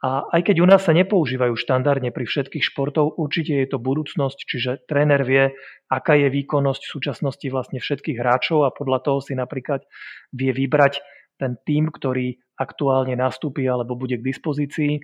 A 0.00 0.24
aj 0.32 0.48
keď 0.48 0.64
u 0.64 0.66
nás 0.68 0.84
sa 0.84 0.96
nepoužívajú 0.96 1.56
štandardne 1.60 2.08
pri 2.08 2.24
všetkých 2.24 2.64
športov, 2.72 3.20
určite 3.20 3.56
je 3.56 3.68
to 3.68 3.76
budúcnosť, 3.76 4.38
čiže 4.48 4.70
tréner 4.88 5.20
vie, 5.24 5.52
aká 5.92 6.16
je 6.16 6.28
výkonnosť 6.28 6.88
v 6.88 6.92
súčasnosti 6.92 7.46
vlastne 7.52 7.80
všetkých 7.80 8.16
hráčov 8.16 8.64
a 8.64 8.72
podľa 8.72 9.00
toho 9.04 9.20
si 9.20 9.36
napríklad 9.36 9.84
vie 10.32 10.52
vybrať 10.52 11.04
ten 11.40 11.58
tým, 11.66 11.90
ktorý 11.90 12.38
aktuálne 12.54 13.18
nastúpi 13.18 13.66
alebo 13.66 13.98
bude 13.98 14.18
k 14.18 14.26
dispozícii. 14.26 15.02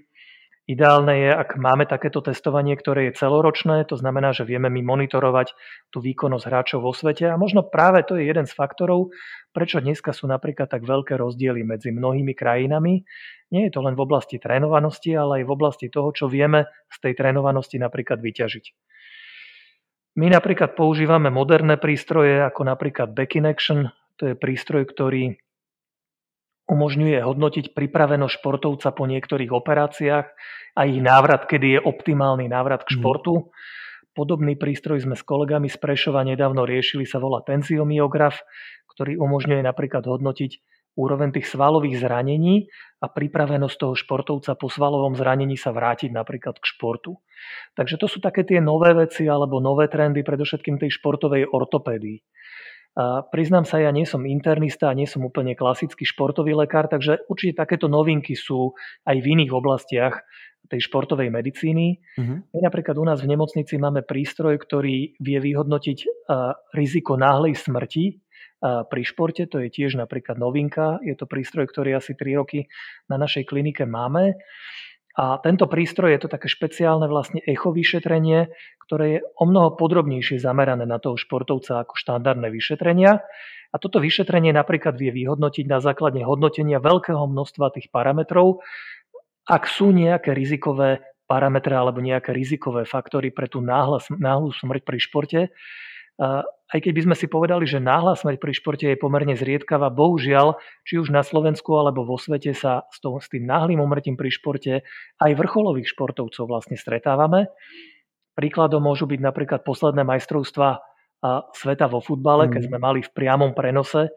Ideálne 0.70 1.14
je, 1.18 1.30
ak 1.34 1.58
máme 1.58 1.82
takéto 1.82 2.22
testovanie, 2.22 2.78
ktoré 2.78 3.10
je 3.10 3.18
celoročné, 3.18 3.82
to 3.90 3.98
znamená, 3.98 4.30
že 4.30 4.46
vieme 4.46 4.70
my 4.70 4.86
monitorovať 4.86 5.50
tú 5.90 5.98
výkonnosť 5.98 6.46
hráčov 6.46 6.86
vo 6.86 6.94
svete 6.94 7.26
a 7.26 7.34
možno 7.34 7.66
práve 7.66 8.06
to 8.06 8.14
je 8.14 8.30
jeden 8.30 8.46
z 8.46 8.54
faktorov, 8.54 9.10
prečo 9.50 9.82
dneska 9.82 10.14
sú 10.14 10.30
napríklad 10.30 10.70
tak 10.70 10.86
veľké 10.86 11.18
rozdiely 11.18 11.66
medzi 11.66 11.90
mnohými 11.90 12.38
krajinami. 12.38 13.02
Nie 13.50 13.66
je 13.66 13.74
to 13.74 13.82
len 13.82 13.98
v 13.98 14.04
oblasti 14.06 14.38
trénovanosti, 14.38 15.10
ale 15.18 15.42
aj 15.42 15.44
v 15.50 15.54
oblasti 15.58 15.86
toho, 15.90 16.14
čo 16.14 16.30
vieme 16.30 16.70
z 16.86 16.96
tej 17.02 17.18
trénovanosti 17.18 17.74
napríklad 17.82 18.22
vyťažiť. 18.22 18.64
My 20.22 20.30
napríklad 20.30 20.78
používame 20.78 21.34
moderné 21.34 21.82
prístroje, 21.82 22.46
ako 22.46 22.62
napríklad 22.62 23.10
Back 23.10 23.34
in 23.34 23.46
Action, 23.50 23.90
to 24.22 24.30
je 24.30 24.34
prístroj, 24.38 24.86
ktorý 24.86 25.34
umožňuje 26.70 27.18
hodnotiť 27.18 27.74
pripravenosť 27.74 28.34
športovca 28.38 28.94
po 28.94 29.04
niektorých 29.10 29.50
operáciách 29.50 30.26
a 30.78 30.80
ich 30.86 31.02
návrat, 31.02 31.50
kedy 31.50 31.76
je 31.76 31.80
optimálny 31.82 32.46
návrat 32.46 32.86
k 32.86 32.94
mhm. 32.94 32.96
športu. 33.02 33.34
Podobný 34.14 34.54
prístroj 34.54 35.02
sme 35.02 35.14
s 35.18 35.22
kolegami 35.26 35.70
z 35.70 35.78
Prešova 35.78 36.22
nedávno 36.22 36.66
riešili, 36.66 37.06
sa 37.06 37.22
volá 37.22 37.42
tenziomyograf, 37.46 38.42
ktorý 38.94 39.18
umožňuje 39.18 39.62
napríklad 39.62 40.06
hodnotiť 40.06 40.62
úroveň 40.98 41.30
tých 41.30 41.46
svalových 41.46 42.02
zranení 42.02 42.66
a 42.98 43.06
pripravenosť 43.06 43.76
toho 43.78 43.94
športovca 43.94 44.58
po 44.58 44.66
svalovom 44.66 45.14
zranení 45.14 45.54
sa 45.54 45.70
vrátiť 45.70 46.10
napríklad 46.10 46.58
k 46.58 46.64
športu. 46.66 47.22
Takže 47.78 47.96
to 47.96 48.10
sú 48.10 48.18
také 48.18 48.42
tie 48.42 48.58
nové 48.58 48.92
veci 48.92 49.24
alebo 49.30 49.62
nové 49.62 49.86
trendy, 49.86 50.26
predovšetkým 50.26 50.82
tej 50.82 50.90
športovej 50.98 51.48
ortopédii. 51.48 52.20
A 52.98 53.22
priznám 53.22 53.62
sa, 53.62 53.78
ja 53.78 53.94
nie 53.94 54.02
som 54.02 54.26
internista 54.26 54.90
nie 54.94 55.06
som 55.06 55.22
úplne 55.22 55.54
klasický 55.54 56.02
športový 56.02 56.58
lekár, 56.58 56.90
takže 56.90 57.22
určite 57.30 57.62
takéto 57.62 57.86
novinky 57.86 58.34
sú 58.34 58.74
aj 59.06 59.16
v 59.22 59.26
iných 59.38 59.52
oblastiach 59.54 60.26
tej 60.70 60.86
športovej 60.86 61.34
medicíny. 61.34 61.98
Uh-huh. 62.14 62.46
My 62.54 62.58
napríklad 62.62 62.94
u 62.94 63.02
nás 63.02 63.18
v 63.18 63.30
nemocnici 63.34 63.74
máme 63.74 64.06
prístroj, 64.06 64.54
ktorý 64.58 65.18
vie 65.18 65.38
vyhodnotiť 65.42 66.30
riziko 66.74 67.18
náhlej 67.18 67.58
smrti 67.58 68.22
pri 68.60 69.02
športe, 69.02 69.48
to 69.50 69.58
je 69.66 69.72
tiež 69.72 69.98
napríklad 69.98 70.38
novinka. 70.38 71.02
Je 71.02 71.18
to 71.18 71.26
prístroj, 71.26 71.66
ktorý 71.66 71.98
asi 71.98 72.14
3 72.14 72.38
roky 72.38 72.70
na 73.10 73.18
našej 73.18 73.50
klinike 73.50 73.82
máme. 73.88 74.38
A 75.18 75.42
tento 75.42 75.66
prístroj 75.66 76.14
je 76.14 76.20
to 76.22 76.28
také 76.30 76.46
špeciálne 76.46 77.10
vlastne 77.10 77.42
echo 77.42 77.74
vyšetrenie, 77.74 78.46
ktoré 78.86 79.04
je 79.10 79.18
o 79.38 79.44
mnoho 79.46 79.74
podrobnejšie 79.74 80.38
zamerané 80.38 80.86
na 80.86 81.02
toho 81.02 81.18
športovca 81.18 81.82
ako 81.82 81.98
štandardné 81.98 82.46
vyšetrenia. 82.50 83.18
A 83.70 83.76
toto 83.78 83.98
vyšetrenie 84.02 84.54
napríklad 84.54 84.98
vie 84.98 85.10
vyhodnotiť 85.14 85.66
na 85.66 85.78
základe 85.82 86.22
hodnotenia 86.22 86.82
veľkého 86.82 87.22
množstva 87.26 87.74
tých 87.74 87.90
parametrov, 87.90 88.62
ak 89.50 89.66
sú 89.66 89.90
nejaké 89.90 90.30
rizikové 90.30 91.02
parametre 91.26 91.74
alebo 91.74 92.02
nejaké 92.02 92.34
rizikové 92.34 92.86
faktory 92.86 93.30
pre 93.30 93.46
tú 93.46 93.62
náhlu 93.62 94.50
smrť 94.50 94.82
pri 94.82 94.98
športe, 94.98 95.40
aj 96.70 96.78
keď 96.84 96.92
by 96.92 97.02
sme 97.08 97.16
si 97.16 97.26
povedali, 97.26 97.64
že 97.64 97.80
náhla 97.80 98.12
smrť 98.14 98.36
pri 98.36 98.52
športe 98.52 98.86
je 98.86 99.00
pomerne 99.00 99.32
zriedkavá, 99.32 99.88
bohužiaľ, 99.88 100.60
či 100.84 101.00
už 101.00 101.08
na 101.08 101.24
Slovensku 101.24 101.72
alebo 101.74 102.04
vo 102.04 102.20
svete 102.20 102.52
sa 102.52 102.84
s, 102.92 103.00
to, 103.00 103.16
s 103.18 103.32
tým 103.32 103.48
náhlým 103.48 103.80
umrtím 103.80 104.20
pri 104.20 104.28
športe 104.28 104.84
aj 105.18 105.30
vrcholových 105.34 105.90
športovcov 105.96 106.44
vlastne 106.44 106.76
stretávame. 106.76 107.48
Príkladom 108.36 108.84
môžu 108.84 109.08
byť 109.08 109.20
napríklad 109.20 109.60
posledné 109.64 110.04
majstrovstva 110.04 110.78
sveta 111.52 111.86
vo 111.88 112.00
futbale, 112.00 112.48
keď 112.48 112.62
mm. 112.64 112.68
sme 112.70 112.78
mali 112.78 113.00
v 113.04 113.10
priamom 113.12 113.52
prenose 113.52 114.12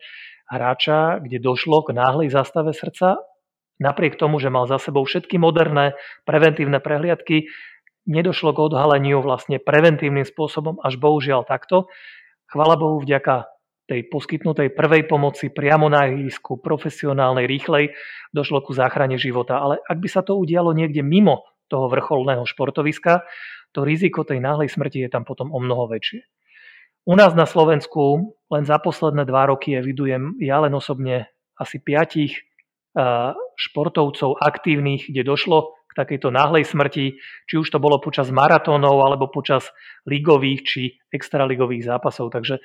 hráča, 0.48 1.20
kde 1.24 1.40
došlo 1.40 1.84
k 1.84 1.96
náhlej 1.96 2.32
zastave 2.32 2.72
srdca. 2.72 3.20
Napriek 3.82 4.16
tomu, 4.16 4.38
že 4.38 4.54
mal 4.54 4.70
za 4.70 4.78
sebou 4.80 5.04
všetky 5.04 5.36
moderné 5.42 5.98
preventívne 6.24 6.80
prehliadky, 6.80 7.50
nedošlo 8.06 8.52
k 8.56 8.64
odhaleniu 8.68 9.24
vlastne 9.24 9.60
preventívnym 9.60 10.28
spôsobom, 10.28 10.80
až 10.84 11.00
bohužiaľ 11.00 11.48
takto. 11.48 11.88
Chvala 12.52 12.76
Bohu 12.76 13.00
vďaka 13.00 13.50
tej 13.84 14.08
poskytnutej 14.08 14.72
prvej 14.72 15.08
pomoci 15.12 15.52
priamo 15.52 15.92
na 15.92 16.08
ihrisku, 16.08 16.56
profesionálnej, 16.56 17.44
rýchlej, 17.48 17.92
došlo 18.32 18.64
ku 18.64 18.72
záchrane 18.72 19.20
života. 19.20 19.60
Ale 19.60 19.84
ak 19.84 19.98
by 20.00 20.08
sa 20.08 20.24
to 20.24 20.40
udialo 20.40 20.72
niekde 20.72 21.04
mimo 21.04 21.44
toho 21.68 21.92
vrcholného 21.92 22.48
športoviska, 22.48 23.28
to 23.76 23.84
riziko 23.84 24.24
tej 24.24 24.40
náhlej 24.40 24.72
smrti 24.72 25.04
je 25.04 25.10
tam 25.12 25.28
potom 25.28 25.52
o 25.52 25.60
mnoho 25.60 25.92
väčšie. 25.92 26.24
U 27.04 27.20
nás 27.20 27.36
na 27.36 27.44
Slovensku 27.44 28.32
len 28.48 28.64
za 28.64 28.80
posledné 28.80 29.28
dva 29.28 29.52
roky 29.52 29.76
evidujem 29.76 30.40
ja 30.40 30.64
len 30.64 30.72
osobne 30.72 31.28
asi 31.60 31.84
piatich 31.84 32.40
športovcov 33.58 34.40
aktívnych, 34.40 35.12
kde 35.12 35.28
došlo 35.28 35.76
takejto 35.96 36.34
náhlej 36.34 36.66
smrti, 36.66 37.18
či 37.48 37.56
už 37.58 37.70
to 37.70 37.78
bolo 37.78 38.02
počas 38.02 38.34
maratónov 38.34 39.00
alebo 39.02 39.30
počas 39.30 39.70
ligových 40.10 40.60
či 40.66 40.82
extraligových 41.14 41.88
zápasov. 41.88 42.34
Takže 42.34 42.58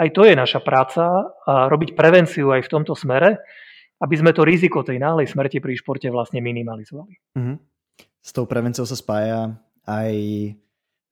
aj 0.00 0.08
to 0.12 0.26
je 0.26 0.34
naša 0.34 0.60
práca 0.60 1.32
a 1.46 1.70
robiť 1.70 1.94
prevenciu 1.94 2.50
aj 2.50 2.66
v 2.66 2.72
tomto 2.72 2.98
smere, 2.98 3.38
aby 4.02 4.14
sme 4.18 4.34
to 4.34 4.42
riziko 4.42 4.82
tej 4.82 4.98
náhlej 4.98 5.30
smrti 5.30 5.62
pri 5.62 5.78
športe 5.78 6.10
vlastne 6.10 6.42
minimalizovali. 6.42 7.38
Mm-hmm. 7.38 7.56
S 8.22 8.30
tou 8.34 8.46
prevenciou 8.46 8.86
sa 8.86 8.98
spája 8.98 9.54
aj 9.86 10.14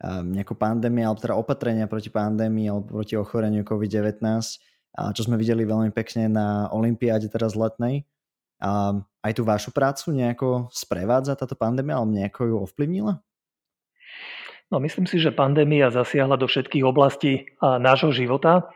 nejaká 0.00 0.56
pandémia, 0.56 1.12
alebo 1.12 1.20
teda 1.20 1.36
opatrenia 1.36 1.84
proti 1.84 2.08
pandémii 2.08 2.72
alebo 2.72 3.04
proti 3.04 3.20
ochoreniu 3.20 3.68
COVID-19, 3.68 4.16
čo 5.12 5.22
sme 5.22 5.36
videli 5.36 5.68
veľmi 5.68 5.92
pekne 5.92 6.32
na 6.32 6.72
Olympiáde 6.72 7.28
teraz 7.28 7.52
letnej. 7.52 8.08
A 8.60 9.00
aj 9.24 9.32
tú 9.36 9.42
vašu 9.44 9.72
prácu 9.72 10.12
nejako 10.12 10.68
sprevádza 10.72 11.36
táto 11.36 11.56
pandémia, 11.56 11.96
alebo 11.96 12.12
nejako 12.12 12.40
ju 12.44 12.56
ovplyvnila? 12.68 13.20
No, 14.70 14.78
myslím 14.78 15.10
si, 15.10 15.18
že 15.18 15.34
pandémia 15.34 15.90
zasiahla 15.90 16.38
do 16.38 16.46
všetkých 16.46 16.86
oblastí 16.86 17.50
nášho 17.58 18.14
života. 18.14 18.70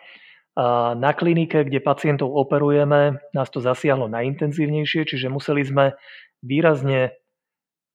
A 0.55 0.95
na 0.99 1.14
klinike, 1.14 1.67
kde 1.67 1.79
pacientov 1.83 2.35
operujeme, 2.35 3.23
nás 3.31 3.49
to 3.50 3.62
zasiahlo 3.62 4.11
najintenzívnejšie, 4.11 5.07
čiže 5.07 5.31
museli 5.31 5.62
sme 5.62 5.95
výrazne 6.43 7.14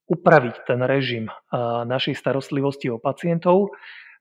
upraviť 0.09 0.65
ten 0.65 0.79
režim 0.83 1.27
našej 1.85 2.17
starostlivosti 2.17 2.89
o 2.89 2.97
pacientov. 2.97 3.75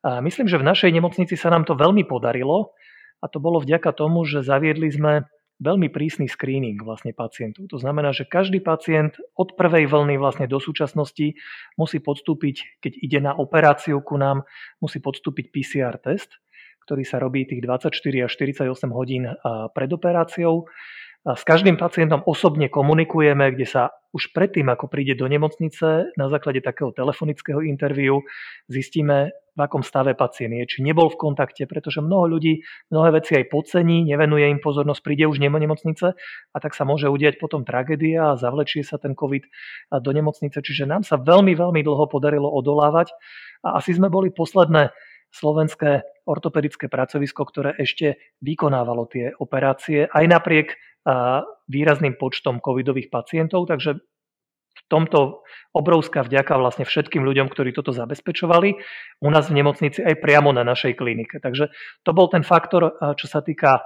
A 0.05 0.23
myslím, 0.23 0.47
že 0.47 0.61
v 0.61 0.69
našej 0.69 0.91
nemocnici 0.95 1.35
sa 1.35 1.51
nám 1.51 1.67
to 1.67 1.75
veľmi 1.75 2.07
podarilo 2.07 2.75
a 3.19 3.27
to 3.27 3.43
bolo 3.43 3.59
vďaka 3.59 3.91
tomu, 3.91 4.23
že 4.23 4.47
zaviedli 4.47 4.87
sme 4.91 5.27
veľmi 5.59 5.91
prísny 5.91 6.31
screening 6.31 6.79
vlastne 6.87 7.11
pacientov. 7.11 7.67
To 7.75 7.79
znamená, 7.83 8.15
že 8.15 8.31
každý 8.31 8.63
pacient 8.63 9.19
od 9.35 9.59
prvej 9.59 9.91
vlny 9.91 10.15
vlastne 10.15 10.47
do 10.47 10.63
súčasnosti 10.63 11.35
musí 11.75 11.99
podstúpiť, 11.99 12.79
keď 12.79 12.93
ide 13.03 13.19
na 13.19 13.35
operáciu 13.35 13.99
ku 14.03 14.15
nám, 14.15 14.47
musí 14.79 15.03
podstúpiť 15.03 15.51
PCR 15.51 15.99
test, 15.99 16.39
ktorý 16.87 17.03
sa 17.03 17.19
robí 17.19 17.45
tých 17.45 17.61
24 17.61 17.91
až 18.25 18.31
48 18.33 18.71
hodín 18.95 19.27
pred 19.75 19.91
operáciou. 19.91 20.71
S 21.27 21.43
každým 21.43 21.75
pacientom 21.75 22.23
osobne 22.25 22.71
komunikujeme, 22.71 23.51
kde 23.51 23.67
sa 23.67 23.83
už 24.15 24.33
predtým, 24.33 24.71
ako 24.71 24.89
príde 24.89 25.19
do 25.19 25.27
nemocnice, 25.29 26.15
na 26.15 26.27
základe 26.31 26.65
takého 26.65 26.95
telefonického 26.95 27.61
interviu 27.61 28.25
zistíme, 28.71 29.35
v 29.59 29.67
akom 29.67 29.83
stave 29.83 30.15
pacient 30.15 30.55
je, 30.55 30.65
či 30.71 30.79
nebol 30.87 31.11
v 31.11 31.19
kontakte, 31.19 31.67
pretože 31.67 31.99
mnoho 31.99 32.39
ľudí 32.39 32.63
mnohé 32.95 33.19
veci 33.19 33.35
aj 33.35 33.51
podcení, 33.51 34.07
nevenuje 34.07 34.47
im 34.55 34.63
pozornosť, 34.63 35.03
príde 35.03 35.27
už 35.27 35.43
nemo 35.43 35.59
nemocnice 35.59 36.15
a 36.55 36.57
tak 36.63 36.79
sa 36.79 36.87
môže 36.87 37.11
udiať 37.11 37.43
potom 37.43 37.67
tragédia 37.67 38.33
a 38.33 38.39
zavlečie 38.39 38.87
sa 38.87 39.03
ten 39.03 39.19
COVID 39.19 39.43
do 39.99 40.11
nemocnice. 40.15 40.63
Čiže 40.63 40.87
nám 40.87 41.03
sa 41.03 41.19
veľmi, 41.19 41.59
veľmi 41.59 41.83
dlho 41.83 42.07
podarilo 42.07 42.47
odolávať 42.47 43.11
a 43.67 43.83
asi 43.83 43.99
sme 43.99 44.07
boli 44.07 44.31
posledné 44.31 44.95
slovenské 45.35 46.07
ortopedické 46.25 46.87
pracovisko, 46.87 47.43
ktoré 47.43 47.75
ešte 47.77 48.17
vykonávalo 48.41 49.11
tie 49.11 49.35
operácie 49.43 50.07
aj 50.09 50.25
napriek 50.25 50.79
výrazným 51.69 52.17
počtom 52.17 52.59
covidových 52.63 53.13
pacientov, 53.13 53.69
takže 53.69 54.01
v 54.79 54.83
tomto 54.87 55.43
obrovská 55.75 56.23
vďaka 56.23 56.55
vlastne 56.57 56.87
všetkým 56.87 57.21
ľuďom, 57.27 57.51
ktorí 57.51 57.75
toto 57.75 57.91
zabezpečovali 57.93 58.79
u 59.21 59.29
nás 59.29 59.51
v 59.51 59.59
nemocnici 59.61 60.01
aj 60.01 60.23
priamo 60.23 60.55
na 60.55 60.65
našej 60.65 60.97
klinike. 60.97 61.43
Takže 61.43 61.69
to 62.07 62.11
bol 62.15 62.31
ten 62.31 62.47
faktor, 62.47 62.95
čo 63.19 63.27
sa 63.27 63.43
týka, 63.43 63.85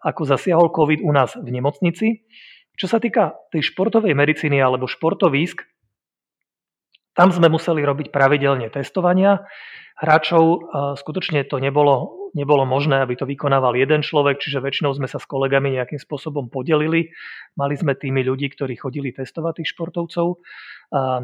ako 0.00 0.22
zasiahol 0.24 0.70
COVID 0.72 1.04
u 1.04 1.10
nás 1.12 1.36
v 1.36 1.48
nemocnici. 1.52 2.24
Čo 2.72 2.86
sa 2.88 2.98
týka 3.02 3.36
tej 3.52 3.74
športovej 3.74 4.16
medicíny 4.16 4.56
alebo 4.56 4.88
športovísk, 4.88 5.68
tam 7.12 7.28
sme 7.28 7.52
museli 7.52 7.84
robiť 7.84 8.08
pravidelne 8.08 8.72
testovania 8.72 9.44
hráčov. 9.96 10.68
Skutočne 10.96 11.44
to 11.44 11.60
nebolo 11.60 12.22
nebolo 12.32 12.64
možné, 12.64 13.04
aby 13.04 13.16
to 13.16 13.28
vykonával 13.28 13.76
jeden 13.76 14.00
človek, 14.00 14.40
čiže 14.40 14.64
väčšinou 14.64 14.96
sme 14.96 15.08
sa 15.08 15.20
s 15.20 15.28
kolegami 15.28 15.76
nejakým 15.76 16.00
spôsobom 16.00 16.48
podelili. 16.48 17.12
Mali 17.56 17.76
sme 17.76 17.92
tými 17.92 18.24
ľudí, 18.24 18.48
ktorí 18.52 18.76
chodili 18.80 19.12
testovať 19.12 19.62
tých 19.62 19.76
športovcov. 19.76 20.40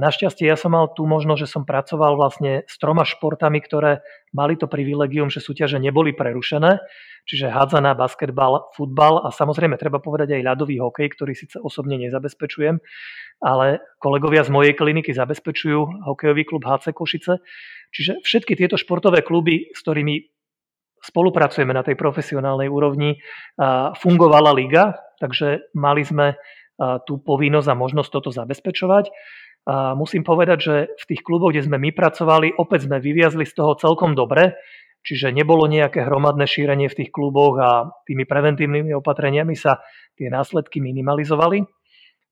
Našťastie 0.00 0.48
ja 0.48 0.56
som 0.56 0.72
mal 0.76 0.92
tú 0.92 1.04
možnosť, 1.08 1.40
že 1.44 1.48
som 1.48 1.64
pracoval 1.64 2.16
vlastne 2.16 2.64
s 2.68 2.76
troma 2.80 3.04
športami, 3.04 3.60
ktoré 3.60 4.04
mali 4.32 4.56
to 4.56 4.68
privilegium, 4.68 5.32
že 5.32 5.44
súťaže 5.44 5.80
neboli 5.80 6.12
prerušené, 6.16 6.80
čiže 7.28 7.52
hádzaná, 7.52 7.92
basketbal, 7.96 8.72
futbal 8.76 9.24
a 9.24 9.32
samozrejme 9.32 9.80
treba 9.80 10.00
povedať 10.00 10.36
aj 10.36 10.44
ľadový 10.44 10.80
hokej, 10.80 11.12
ktorý 11.12 11.32
síce 11.36 11.56
osobne 11.60 12.00
nezabezpečujem, 12.00 12.80
ale 13.44 13.80
kolegovia 14.00 14.44
z 14.44 14.52
mojej 14.52 14.72
kliniky 14.76 15.12
zabezpečujú 15.12 16.04
hokejový 16.04 16.48
klub 16.48 16.64
HC 16.64 16.92
Košice. 16.92 17.40
Čiže 17.88 18.20
všetky 18.20 18.52
tieto 18.58 18.74
športové 18.74 19.22
kluby, 19.22 19.70
s 19.70 19.80
ktorými 19.86 20.18
spolupracujeme 20.98 21.70
na 21.70 21.86
tej 21.86 21.94
profesionálnej 21.94 22.66
úrovni, 22.66 23.22
fungovala 24.02 24.50
liga, 24.50 24.98
takže 25.22 25.70
mali 25.78 26.02
sme 26.02 26.34
tú 27.06 27.22
povinnosť 27.22 27.68
a 27.70 27.78
možnosť 27.78 28.10
toto 28.10 28.30
zabezpečovať. 28.34 29.14
A 29.68 29.94
musím 29.94 30.26
povedať, 30.26 30.58
že 30.58 30.74
v 30.98 31.04
tých 31.14 31.22
kluboch, 31.22 31.54
kde 31.54 31.70
sme 31.70 31.78
my 31.78 31.94
pracovali, 31.94 32.58
opäť 32.58 32.90
sme 32.90 32.98
vyviazli 32.98 33.46
z 33.46 33.54
toho 33.54 33.78
celkom 33.78 34.18
dobre, 34.18 34.58
čiže 35.06 35.30
nebolo 35.30 35.70
nejaké 35.70 36.02
hromadné 36.02 36.48
šírenie 36.48 36.90
v 36.90 36.98
tých 37.04 37.10
kluboch 37.14 37.54
a 37.62 37.70
tými 38.02 38.26
preventívnymi 38.26 38.90
opatreniami 38.98 39.54
sa 39.54 39.78
tie 40.18 40.26
následky 40.32 40.82
minimalizovali. 40.82 41.62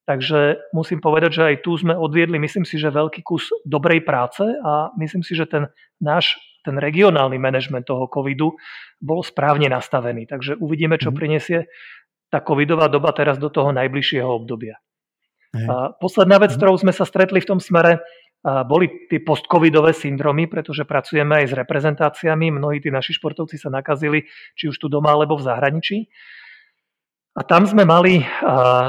Takže 0.06 0.70
musím 0.70 1.02
povedať, 1.02 1.30
že 1.34 1.42
aj 1.42 1.56
tu 1.66 1.74
sme 1.74 1.98
odviedli, 1.98 2.38
myslím 2.38 2.62
si, 2.62 2.78
že 2.78 2.94
veľký 2.94 3.26
kus 3.26 3.50
dobrej 3.66 4.06
práce 4.06 4.42
a 4.42 4.94
myslím 5.02 5.26
si, 5.26 5.34
že 5.34 5.50
ten 5.50 5.66
náš 5.98 6.38
ten 6.66 6.82
regionálny 6.82 7.38
manažment 7.38 7.86
toho 7.86 8.10
covidu 8.10 8.58
bol 8.98 9.22
správne 9.22 9.70
nastavený. 9.70 10.26
Takže 10.26 10.58
uvidíme, 10.58 10.98
čo 10.98 11.14
mhm. 11.14 11.16
prinesie 11.16 11.58
tá 12.26 12.42
covidová 12.42 12.90
doba 12.90 13.14
teraz 13.14 13.38
do 13.38 13.46
toho 13.46 13.70
najbližšieho 13.70 14.26
obdobia. 14.26 14.82
A 15.56 15.96
posledná 15.96 16.36
vec, 16.36 16.52
s 16.52 16.58
mhm. 16.58 16.60
ktorou 16.60 16.76
sme 16.76 16.92
sa 16.92 17.06
stretli 17.08 17.40
v 17.40 17.48
tom 17.48 17.60
smere, 17.62 18.02
boli 18.44 19.08
tie 19.10 19.24
postcovidové 19.24 19.90
syndromy, 19.90 20.46
pretože 20.46 20.86
pracujeme 20.86 21.42
aj 21.42 21.46
s 21.50 21.54
reprezentáciami. 21.56 22.54
Mnohí 22.54 22.78
tí 22.78 22.94
naši 22.94 23.16
športovci 23.16 23.58
sa 23.58 23.72
nakazili, 23.72 24.22
či 24.54 24.70
už 24.70 24.76
tu 24.78 24.86
doma, 24.86 25.16
alebo 25.16 25.34
v 25.34 25.46
zahraničí. 25.48 26.06
A 27.36 27.44
tam 27.44 27.68
sme 27.68 27.84
mali 27.84 28.24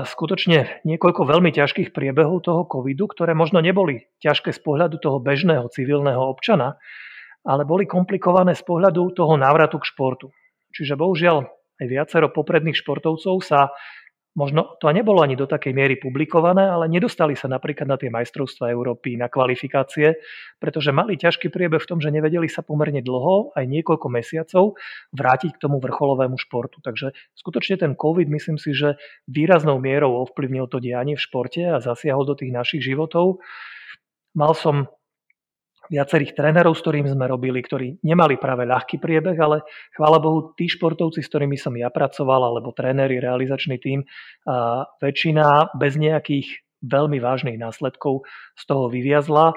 skutočne 0.08 0.88
niekoľko 0.88 1.28
veľmi 1.28 1.52
ťažkých 1.52 1.92
priebehov 1.92 2.48
toho 2.48 2.64
covidu, 2.64 3.12
ktoré 3.12 3.36
možno 3.36 3.60
neboli 3.60 4.08
ťažké 4.24 4.56
z 4.56 4.64
pohľadu 4.64 5.04
toho 5.04 5.20
bežného 5.20 5.68
civilného 5.68 6.24
občana, 6.24 6.80
ale 7.44 7.68
boli 7.68 7.84
komplikované 7.84 8.56
z 8.56 8.64
pohľadu 8.64 9.12
toho 9.12 9.36
návratu 9.36 9.84
k 9.84 9.92
športu. 9.92 10.32
Čiže 10.72 10.96
bohužiaľ 10.96 11.44
aj 11.84 11.86
viacero 11.92 12.32
popredných 12.32 12.80
športovcov 12.80 13.36
sa 13.44 13.68
možno 14.38 14.78
to 14.78 14.93
nebolo 14.93 15.26
ani 15.26 15.34
do 15.34 15.50
takej 15.50 15.73
miery 15.73 15.97
publikované, 15.97 16.69
ale 16.69 16.86
nedostali 16.86 17.34
sa 17.34 17.50
napríklad 17.50 17.89
na 17.89 17.97
tie 17.97 18.13
majstrovstvá 18.13 18.69
Európy, 18.69 19.17
na 19.17 19.34
kvalifikácie, 19.34 20.21
pretože 20.62 20.93
mali 20.93 21.17
ťažký 21.17 21.50
priebeh 21.50 21.82
v 21.82 21.89
tom, 21.89 21.97
že 21.97 22.13
nevedeli 22.13 22.45
sa 22.45 22.62
pomerne 22.62 23.02
dlho, 23.02 23.58
aj 23.58 23.65
niekoľko 23.65 24.08
mesiacov, 24.13 24.78
vrátiť 25.17 25.58
k 25.58 25.62
tomu 25.65 25.82
vrcholovému 25.82 26.38
športu. 26.38 26.78
Takže 26.86 27.17
skutočne 27.34 27.82
ten 27.82 27.91
COVID, 27.97 28.30
myslím 28.30 28.62
si, 28.62 28.78
že 28.78 29.02
výraznou 29.26 29.82
mierou 29.82 30.21
ovplyvnil 30.21 30.69
to 30.69 30.78
dianie 30.78 31.17
v 31.17 31.26
športe 31.26 31.65
a 31.65 31.82
zasiahol 31.82 32.30
do 32.30 32.38
tých 32.38 32.54
našich 32.54 32.86
životov. 32.86 33.41
Mal 34.38 34.54
som 34.54 34.86
viacerých 35.88 36.36
trénerov, 36.36 36.76
s 36.76 36.84
ktorými 36.84 37.10
sme 37.12 37.26
robili, 37.28 37.63
ktorí 37.63 38.04
nemali 38.04 38.36
práve 38.36 38.67
ľahký 38.67 39.00
priebeh, 39.00 39.38
ale 39.39 39.63
chvála 39.95 40.19
Bohu, 40.19 40.52
tí 40.54 40.67
športovci, 40.67 41.23
s 41.23 41.32
ktorými 41.32 41.56
som 41.56 41.76
ja 41.76 41.88
pracoval, 41.88 42.52
alebo 42.52 42.76
tréneri, 42.76 43.23
realizačný 43.23 43.80
tím, 43.80 44.04
väčšina 45.00 45.76
bez 45.80 45.95
nejakých 45.95 46.47
veľmi 46.84 47.17
vážnych 47.17 47.58
následkov 47.58 48.28
z 48.54 48.63
toho 48.67 48.91
vyviazla. 48.91 49.56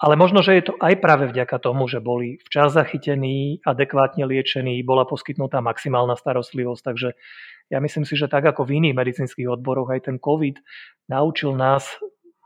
Ale 0.00 0.16
možno, 0.16 0.40
že 0.40 0.56
je 0.56 0.64
to 0.72 0.74
aj 0.80 0.96
práve 0.96 1.28
vďaka 1.28 1.60
tomu, 1.60 1.84
že 1.84 2.00
boli 2.00 2.40
včas 2.48 2.72
zachytení, 2.72 3.60
adekvátne 3.60 4.24
liečení, 4.24 4.80
bola 4.80 5.04
poskytnutá 5.04 5.60
maximálna 5.60 6.16
starostlivosť. 6.16 6.82
Takže 6.84 7.08
ja 7.68 7.78
myslím 7.84 8.08
si, 8.08 8.16
že 8.16 8.24
tak 8.24 8.48
ako 8.48 8.64
v 8.64 8.80
iných 8.80 8.96
medicínskych 8.96 9.44
odboroch 9.44 9.92
aj 9.92 10.08
ten 10.08 10.16
COVID 10.16 10.56
naučil 11.12 11.52
nás 11.52 12.00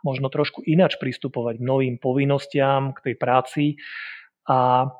možno 0.05 0.29
trošku 0.29 0.61
ináč 0.69 1.01
pristupovať 1.01 1.59
k 1.59 1.67
novým 1.67 1.97
povinnostiam, 1.97 2.93
k 2.93 3.11
tej 3.11 3.15
práci 3.17 3.65
a 4.45 4.93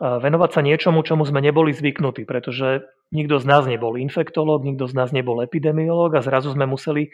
venovať 0.00 0.50
sa 0.54 0.60
niečomu, 0.64 1.04
čomu 1.04 1.28
sme 1.28 1.44
neboli 1.44 1.76
zvyknutí, 1.76 2.24
pretože 2.24 2.88
nikto 3.12 3.36
z 3.36 3.44
nás 3.44 3.68
nebol 3.68 4.00
infektológ, 4.00 4.64
nikto 4.64 4.88
z 4.88 4.94
nás 4.96 5.12
nebol 5.12 5.44
epidemiológ 5.44 6.16
a 6.16 6.24
zrazu 6.24 6.54
sme 6.56 6.64
museli 6.64 7.12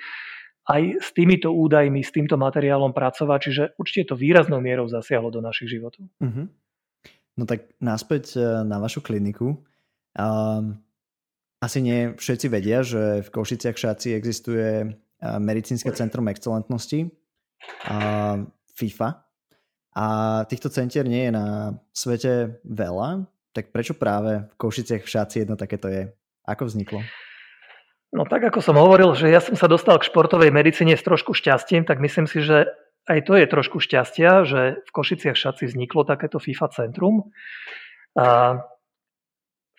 aj 0.66 0.98
s 0.98 1.08
týmito 1.14 1.50
údajmi, 1.54 2.02
s 2.02 2.10
týmto 2.10 2.34
materiálom 2.38 2.90
pracovať, 2.90 3.38
čiže 3.38 3.62
určite 3.78 4.12
to 4.12 4.14
výraznou 4.18 4.58
mierou 4.58 4.90
zasiahlo 4.90 5.30
do 5.30 5.38
našich 5.38 5.70
životov. 5.70 6.10
Uh-huh. 6.18 6.50
No 7.38 7.44
tak 7.46 7.70
naspäť 7.78 8.34
e, 8.34 8.66
na 8.66 8.82
vašu 8.82 8.98
kliniku. 8.98 9.62
Um, 10.18 10.82
asi 11.62 11.78
nie 11.80 12.18
všetci 12.18 12.46
vedia, 12.50 12.82
že 12.82 13.22
v 13.22 13.28
Košiciach 13.30 13.78
Šáci 13.78 14.18
existuje 14.18 14.98
Medicínske 15.20 15.90
centrum 15.96 16.28
excelentnosti, 16.28 17.08
FIFA. 18.76 19.08
A 19.96 20.06
týchto 20.44 20.68
centier 20.68 21.08
nie 21.08 21.24
je 21.24 21.32
na 21.32 21.72
svete 21.96 22.60
veľa, 22.68 23.24
tak 23.56 23.72
prečo 23.72 23.96
práve 23.96 24.44
v 24.44 24.54
Košiciach 24.60 25.00
v 25.00 25.08
Šáci 25.08 25.36
jedno 25.48 25.56
takéto 25.56 25.88
je? 25.88 26.12
Ako 26.44 26.68
vzniklo? 26.68 27.00
No 28.12 28.28
tak 28.28 28.44
ako 28.52 28.60
som 28.60 28.76
hovoril, 28.76 29.16
že 29.16 29.32
ja 29.32 29.40
som 29.40 29.56
sa 29.56 29.64
dostal 29.66 29.96
k 29.96 30.06
športovej 30.12 30.52
medicíne 30.52 30.92
s 30.92 31.02
trošku 31.02 31.32
šťastím, 31.32 31.88
tak 31.88 32.04
myslím 32.04 32.28
si, 32.28 32.44
že 32.44 32.68
aj 33.08 33.24
to 33.24 33.40
je 33.40 33.46
trošku 33.48 33.80
šťastia, 33.80 34.44
že 34.44 34.60
v 34.84 34.90
Košiciach 34.92 35.38
Šaci 35.38 35.64
vzniklo 35.64 36.04
takéto 36.04 36.36
FIFA 36.36 36.68
centrum. 36.76 37.32
A 38.20 38.60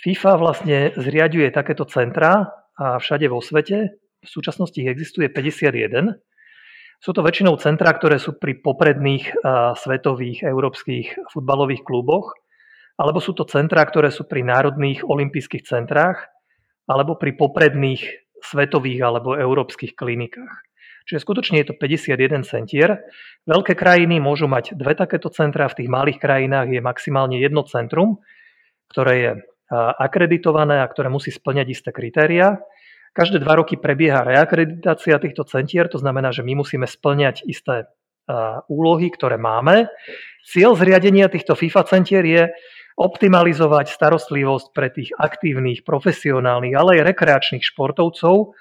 FIFA 0.02 0.32
vlastne 0.42 0.78
zriaduje 0.98 1.54
takéto 1.54 1.86
centra 1.86 2.50
a 2.74 2.98
všade 2.98 3.30
vo 3.30 3.38
svete 3.42 4.02
v 4.24 4.30
súčasnosti 4.30 4.78
ich 4.78 4.90
existuje 4.90 5.30
51. 5.30 6.18
Sú 6.98 7.14
to 7.14 7.22
väčšinou 7.22 7.54
centrá, 7.62 7.94
ktoré 7.94 8.18
sú 8.18 8.38
pri 8.42 8.58
popredných 8.58 9.46
svetových 9.78 10.46
európskych 10.50 11.30
futbalových 11.30 11.86
kluboch, 11.86 12.34
alebo 12.98 13.22
sú 13.22 13.38
to 13.38 13.46
centrá, 13.46 13.86
ktoré 13.86 14.10
sú 14.10 14.26
pri 14.26 14.42
národných 14.42 15.06
olympijských 15.06 15.62
centrách, 15.70 16.26
alebo 16.90 17.14
pri 17.14 17.38
popredných 17.38 18.02
svetových 18.42 19.02
alebo 19.06 19.38
európskych 19.38 19.94
klinikách. 19.94 20.66
Čiže 21.06 21.24
skutočne 21.24 21.62
je 21.62 21.72
to 21.72 21.78
51 21.78 22.44
centier. 22.44 23.06
Veľké 23.48 23.78
krajiny 23.78 24.20
môžu 24.20 24.50
mať 24.50 24.74
dve 24.74 24.98
takéto 24.98 25.30
centra, 25.30 25.70
v 25.70 25.84
tých 25.84 25.90
malých 25.94 26.20
krajinách 26.20 26.68
je 26.74 26.82
maximálne 26.82 27.38
jedno 27.40 27.64
centrum, 27.64 28.20
ktoré 28.90 29.14
je 29.22 29.32
akreditované 30.02 30.82
a 30.82 30.90
ktoré 30.90 31.08
musí 31.14 31.30
splňať 31.32 31.68
isté 31.70 31.90
kritéria. 31.94 32.58
Každé 33.18 33.42
dva 33.42 33.58
roky 33.58 33.82
prebieha 33.82 34.22
reakreditácia 34.22 35.18
týchto 35.18 35.42
centier, 35.50 35.90
to 35.90 35.98
znamená, 35.98 36.30
že 36.30 36.46
my 36.46 36.62
musíme 36.62 36.86
splňať 36.86 37.42
isté 37.50 37.90
úlohy, 38.70 39.10
ktoré 39.10 39.42
máme. 39.42 39.90
Cieľ 40.46 40.78
zriadenia 40.78 41.26
týchto 41.26 41.58
FIFA 41.58 41.82
centier 41.90 42.22
je 42.22 42.44
optimalizovať 42.98 43.90
starostlivosť 43.90 44.74
pre 44.74 44.94
tých 44.94 45.14
aktívnych, 45.18 45.82
profesionálnych, 45.82 46.78
ale 46.78 47.02
aj 47.02 47.14
rekreačných 47.14 47.66
športovcov. 47.66 48.54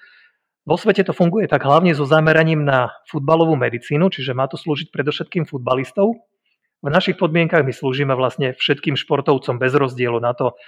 Vo 0.67 0.77
svete 0.77 1.07
to 1.07 1.15
funguje 1.15 1.47
tak 1.47 1.63
hlavne 1.63 1.95
so 1.95 2.05
zameraním 2.05 2.67
na 2.67 2.91
futbalovú 3.07 3.55
medicínu, 3.55 4.11
čiže 4.11 4.35
má 4.35 4.51
to 4.51 4.59
slúžiť 4.59 4.91
predovšetkým 4.91 5.47
futbalistov. 5.47 6.21
V 6.85 6.89
našich 6.93 7.17
podmienkach 7.17 7.65
my 7.65 7.73
slúžime 7.73 8.13
vlastne 8.13 8.53
všetkým 8.55 8.95
športovcom 8.95 9.57
bez 9.57 9.73
rozdielu 9.73 10.21
na 10.21 10.37
to, 10.37 10.59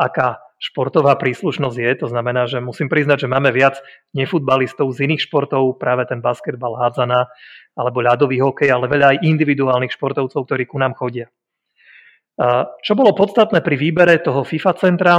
aká 0.00 0.45
športová 0.56 1.14
príslušnosť 1.20 1.76
je. 1.76 1.90
To 2.00 2.06
znamená, 2.08 2.48
že 2.48 2.64
musím 2.64 2.88
priznať, 2.88 3.28
že 3.28 3.32
máme 3.32 3.52
viac 3.52 3.80
nefutbalistov 4.16 4.88
z 4.96 5.04
iných 5.04 5.28
športov, 5.28 5.76
práve 5.76 6.08
ten 6.08 6.24
basketbal, 6.24 6.80
hádzana 6.80 7.28
alebo 7.76 8.00
ľadový 8.00 8.40
hokej, 8.40 8.72
ale 8.72 8.88
veľa 8.88 9.06
aj 9.16 9.18
individuálnych 9.20 9.92
športovcov, 9.92 10.48
ktorí 10.48 10.64
ku 10.64 10.80
nám 10.80 10.96
chodia. 10.96 11.28
Čo 12.84 12.92
bolo 12.96 13.16
podstatné 13.16 13.60
pri 13.60 13.76
výbere 13.80 14.20
toho 14.20 14.44
FIFA 14.44 14.72
centra, 14.76 15.14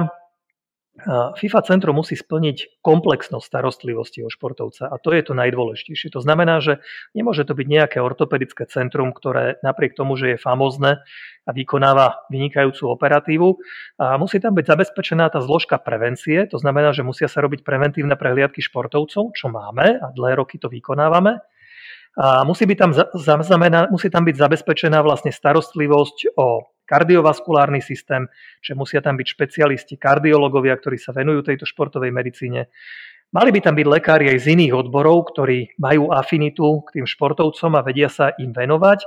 FIFA 1.05 1.61
centrum 1.61 2.01
musí 2.01 2.17
splniť 2.17 2.81
komplexnosť 2.81 3.45
starostlivosti 3.45 4.25
o 4.25 4.33
športovca 4.33 4.89
a 4.89 4.97
to 4.97 5.13
je 5.13 5.21
to 5.21 5.37
najdôležitejšie. 5.37 6.09
To 6.17 6.25
znamená, 6.25 6.57
že 6.57 6.81
nemôže 7.13 7.45
to 7.45 7.53
byť 7.53 7.67
nejaké 7.69 7.97
ortopedické 8.01 8.65
centrum, 8.65 9.13
ktoré 9.13 9.61
napriek 9.61 9.93
tomu, 9.93 10.17
že 10.17 10.33
je 10.33 10.37
famozne 10.41 11.05
a 11.47 11.49
vykonáva 11.53 12.25
vynikajúcu 12.33 12.89
operatívu, 12.91 13.49
a 14.01 14.17
musí 14.17 14.41
tam 14.41 14.57
byť 14.57 14.65
zabezpečená 14.67 15.29
tá 15.29 15.39
zložka 15.39 15.77
prevencie, 15.77 16.49
to 16.49 16.57
znamená, 16.57 16.91
že 16.91 17.05
musia 17.05 17.29
sa 17.29 17.45
robiť 17.45 17.61
preventívne 17.61 18.17
prehliadky 18.17 18.59
športovcov, 18.65 19.37
čo 19.37 19.47
máme 19.47 20.01
a 20.01 20.07
dlhé 20.11 20.41
roky 20.41 20.57
to 20.57 20.67
vykonávame. 20.67 21.39
A 22.17 22.41
musí, 22.41 22.65
byť 22.65 22.77
tam, 22.81 22.91
musí 23.93 24.09
tam 24.09 24.25
byť 24.25 24.35
zabezpečená 24.41 25.05
vlastne 25.05 25.29
starostlivosť 25.29 26.33
o 26.33 26.65
kardiovaskulárny 26.87 27.83
systém, 27.83 28.31
že 28.63 28.73
musia 28.73 29.03
tam 29.03 29.19
byť 29.19 29.27
špecialisti, 29.27 29.99
kardiológovia, 29.99 30.79
ktorí 30.79 30.95
sa 30.95 31.11
venujú 31.11 31.43
tejto 31.43 31.67
športovej 31.67 32.15
medicíne. 32.15 32.71
Mali 33.35 33.51
by 33.51 33.59
tam 33.59 33.75
byť 33.75 33.87
lekári 33.91 34.31
aj 34.31 34.47
z 34.47 34.55
iných 34.55 34.73
odborov, 34.87 35.35
ktorí 35.35 35.75
majú 35.83 36.15
afinitu 36.15 36.87
k 36.87 36.99
tým 36.99 37.05
športovcom 37.05 37.75
a 37.75 37.83
vedia 37.83 38.07
sa 38.07 38.31
im 38.39 38.55
venovať 38.55 39.03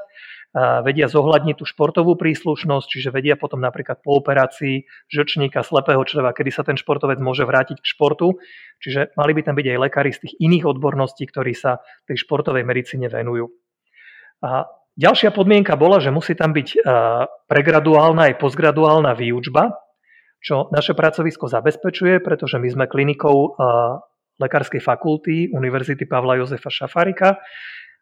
vedia 0.82 1.06
zohľadniť 1.06 1.62
tú 1.62 1.64
športovú 1.66 2.18
príslušnosť, 2.18 2.86
čiže 2.90 3.14
vedia 3.14 3.38
potom 3.38 3.62
napríklad 3.62 4.02
po 4.02 4.18
operácii 4.18 4.82
žlčníka 5.06 5.62
slepého 5.62 6.02
čreva, 6.02 6.34
kedy 6.34 6.50
sa 6.50 6.66
ten 6.66 6.74
športovec 6.74 7.22
môže 7.22 7.46
vrátiť 7.46 7.78
k 7.78 7.86
športu. 7.86 8.42
Čiže 8.82 9.14
mali 9.14 9.32
by 9.38 9.46
tam 9.46 9.54
byť 9.54 9.66
aj 9.70 9.78
lekári 9.78 10.10
z 10.10 10.26
tých 10.26 10.34
iných 10.42 10.66
odborností, 10.66 11.22
ktorí 11.30 11.54
sa 11.54 11.78
tej 12.10 12.18
športovej 12.26 12.66
medicíne 12.66 13.06
venujú. 13.06 13.46
A 14.42 14.66
ďalšia 14.96 15.31
podmienka 15.35 15.76
bola, 15.79 16.00
že 16.03 16.11
musí 16.11 16.35
tam 16.35 16.57
byť 16.57 16.83
pregraduálna 17.46 18.33
aj 18.33 18.35
postgraduálna 18.40 19.12
výučba, 19.14 19.76
čo 20.40 20.72
naše 20.72 20.96
pracovisko 20.96 21.53
zabezpečuje, 21.53 22.24
pretože 22.24 22.57
my 22.57 22.68
sme 22.72 22.85
klinikou 22.88 23.55
Lekárskej 24.40 24.81
fakulty 24.81 25.53
Univerzity 25.53 26.09
Pavla 26.09 26.40
Jozefa 26.40 26.72
Šafarika, 26.72 27.37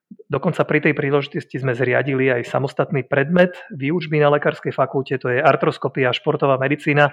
Dokonca 0.08 0.64
pri 0.64 0.80
tej 0.80 0.96
príležitosti 0.96 1.60
sme 1.60 1.76
zriadili 1.76 2.32
aj 2.32 2.48
samostatný 2.48 3.04
predmet 3.04 3.56
výučby 3.72 4.20
na 4.20 4.32
lekárskej 4.32 4.72
fakulte, 4.72 5.20
to 5.20 5.28
je 5.32 5.40
artroskopia 5.40 6.12
a 6.12 6.16
športová 6.16 6.56
medicína, 6.56 7.12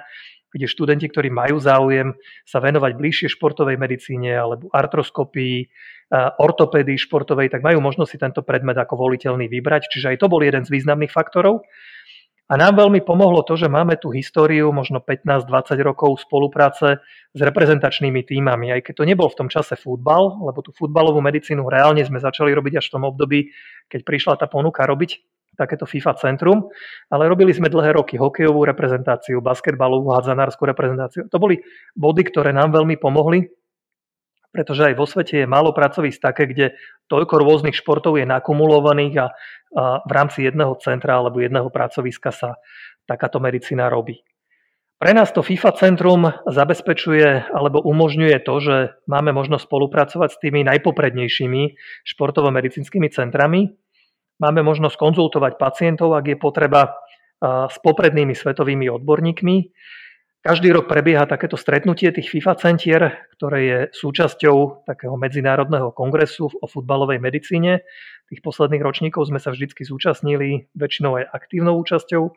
kde 0.52 0.68
študenti, 0.72 1.12
ktorí 1.12 1.28
majú 1.28 1.60
záujem 1.60 2.16
sa 2.48 2.64
venovať 2.64 2.96
bližšie 2.96 3.28
športovej 3.36 3.76
medicíne 3.76 4.32
alebo 4.32 4.72
artroskopii, 4.72 5.68
ortopédii 6.40 6.96
športovej, 6.96 7.52
tak 7.52 7.66
majú 7.66 7.84
možnosť 7.84 8.10
si 8.12 8.18
tento 8.22 8.42
predmet 8.48 8.80
ako 8.80 8.96
voliteľný 8.96 9.52
vybrať. 9.52 9.92
Čiže 9.92 10.16
aj 10.16 10.18
to 10.24 10.32
bol 10.32 10.40
jeden 10.40 10.64
z 10.64 10.72
významných 10.72 11.12
faktorov. 11.12 11.68
A 12.46 12.62
nám 12.62 12.78
veľmi 12.78 13.02
pomohlo 13.02 13.42
to, 13.42 13.58
že 13.58 13.66
máme 13.66 13.98
tú 13.98 14.14
históriu, 14.14 14.70
možno 14.70 15.02
15-20 15.02 15.82
rokov 15.82 16.22
spolupráce 16.22 17.02
s 17.34 17.40
reprezentačnými 17.42 18.22
týmami. 18.22 18.70
Aj 18.70 18.82
keď 18.86 19.02
to 19.02 19.10
nebol 19.10 19.26
v 19.34 19.38
tom 19.42 19.50
čase 19.50 19.74
futbal, 19.74 20.46
lebo 20.46 20.62
tú 20.62 20.70
futbalovú 20.70 21.26
medicínu 21.26 21.66
reálne 21.66 22.06
sme 22.06 22.22
začali 22.22 22.54
robiť 22.54 22.78
až 22.78 22.86
v 22.90 22.94
tom 22.94 23.04
období, 23.10 23.50
keď 23.90 24.02
prišla 24.06 24.34
tá 24.38 24.46
ponuka 24.46 24.86
robiť 24.86 25.26
takéto 25.58 25.90
FIFA 25.90 26.14
centrum, 26.22 26.70
ale 27.10 27.32
robili 27.32 27.50
sme 27.50 27.72
dlhé 27.72 27.98
roky 27.98 28.20
hokejovú 28.20 28.68
reprezentáciu, 28.68 29.42
basketbalovú, 29.42 30.14
hádzanárskú 30.14 30.70
reprezentáciu. 30.70 31.26
To 31.32 31.38
boli 31.42 31.64
body, 31.98 32.30
ktoré 32.30 32.52
nám 32.54 32.76
veľmi 32.76 33.00
pomohli 33.02 33.50
pretože 34.56 34.88
aj 34.88 34.96
vo 34.96 35.04
svete 35.04 35.44
je 35.44 35.48
málo 35.52 35.76
pracovísk 35.76 36.24
také, 36.24 36.48
kde 36.48 36.80
toľko 37.12 37.44
rôznych 37.44 37.76
športov 37.76 38.16
je 38.16 38.24
nakumulovaných 38.24 39.16
a, 39.20 39.28
a 39.28 39.28
v 40.08 40.12
rámci 40.16 40.48
jedného 40.48 40.72
centra 40.80 41.20
alebo 41.20 41.44
jedného 41.44 41.68
pracoviska 41.68 42.32
sa 42.32 42.56
takáto 43.04 43.44
medicína 43.44 43.92
robí. 43.92 44.24
Pre 44.96 45.12
nás 45.12 45.36
to 45.36 45.44
FIFA 45.44 45.72
centrum 45.76 46.24
zabezpečuje 46.48 47.52
alebo 47.52 47.84
umožňuje 47.84 48.40
to, 48.48 48.56
že 48.64 48.76
máme 49.12 49.36
možnosť 49.36 49.68
spolupracovať 49.68 50.30
s 50.32 50.40
tými 50.40 50.64
najpoprednejšími 50.64 51.64
športovo-medicínskymi 52.08 53.12
centrami. 53.12 53.76
Máme 54.40 54.64
možnosť 54.64 54.96
konzultovať 54.96 55.60
pacientov, 55.60 56.16
ak 56.16 56.32
je 56.32 56.38
potreba, 56.40 56.96
s 57.44 57.76
poprednými 57.84 58.32
svetovými 58.32 58.88
odborníkmi. 58.88 59.56
Každý 60.46 60.78
rok 60.78 60.86
prebieha 60.86 61.26
takéto 61.26 61.58
stretnutie 61.58 62.14
tých 62.14 62.30
FIFA 62.30 62.54
centier, 62.62 63.18
ktoré 63.34 63.60
je 63.66 63.80
súčasťou 63.98 64.86
takého 64.86 65.18
medzinárodného 65.18 65.90
kongresu 65.90 66.54
o 66.54 66.70
futbalovej 66.70 67.18
medicíne. 67.18 67.82
Tých 68.30 68.46
posledných 68.46 68.86
ročníkov 68.86 69.26
sme 69.34 69.42
sa 69.42 69.50
vždy 69.50 69.74
zúčastnili, 69.74 70.70
väčšinou 70.78 71.18
aj 71.18 71.34
aktívnou 71.34 71.82
účasťou. 71.82 72.30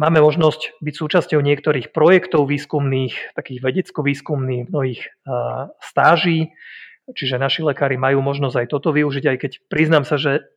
Máme 0.00 0.24
možnosť 0.24 0.80
byť 0.80 0.94
súčasťou 0.96 1.44
niektorých 1.44 1.92
projektov 1.92 2.48
výskumných, 2.48 3.36
takých 3.36 3.68
vedecko-výskumných, 3.68 4.72
mnohých 4.72 5.12
stáží, 5.84 6.56
čiže 7.12 7.36
naši 7.36 7.60
lekári 7.68 8.00
majú 8.00 8.24
možnosť 8.24 8.64
aj 8.64 8.66
toto 8.72 8.96
využiť, 8.96 9.24
aj 9.28 9.36
keď 9.36 9.52
priznám 9.68 10.08
sa, 10.08 10.16
že 10.16 10.48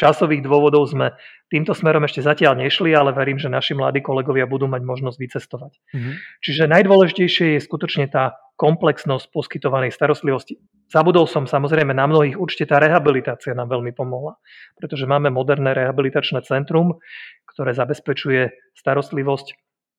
časových 0.00 0.40
dôvodov 0.40 0.88
sme 0.88 1.12
týmto 1.52 1.76
smerom 1.76 2.08
ešte 2.08 2.24
zatiaľ 2.24 2.56
nešli, 2.56 2.96
ale 2.96 3.12
verím, 3.12 3.36
že 3.36 3.52
naši 3.52 3.76
mladí 3.76 4.00
kolegovia 4.00 4.48
budú 4.48 4.64
mať 4.64 4.80
možnosť 4.80 5.18
vycestovať. 5.20 5.72
Mm-hmm. 5.76 6.14
Čiže 6.40 6.62
najdôležitejšie 6.72 7.46
je 7.60 7.60
skutočne 7.60 8.08
tá 8.08 8.40
komplexnosť 8.56 9.28
poskytovanej 9.28 9.92
starostlivosti. 9.92 10.56
Zabudol 10.88 11.28
som 11.28 11.44
samozrejme 11.44 11.92
na 11.92 12.08
mnohých, 12.08 12.40
určite 12.40 12.72
tá 12.72 12.80
rehabilitácia 12.80 13.52
nám 13.52 13.68
veľmi 13.68 13.92
pomohla, 13.92 14.40
pretože 14.80 15.04
máme 15.04 15.28
moderné 15.28 15.76
rehabilitačné 15.76 16.40
centrum, 16.48 16.96
ktoré 17.44 17.76
zabezpečuje 17.76 18.72
starostlivosť 18.72 19.52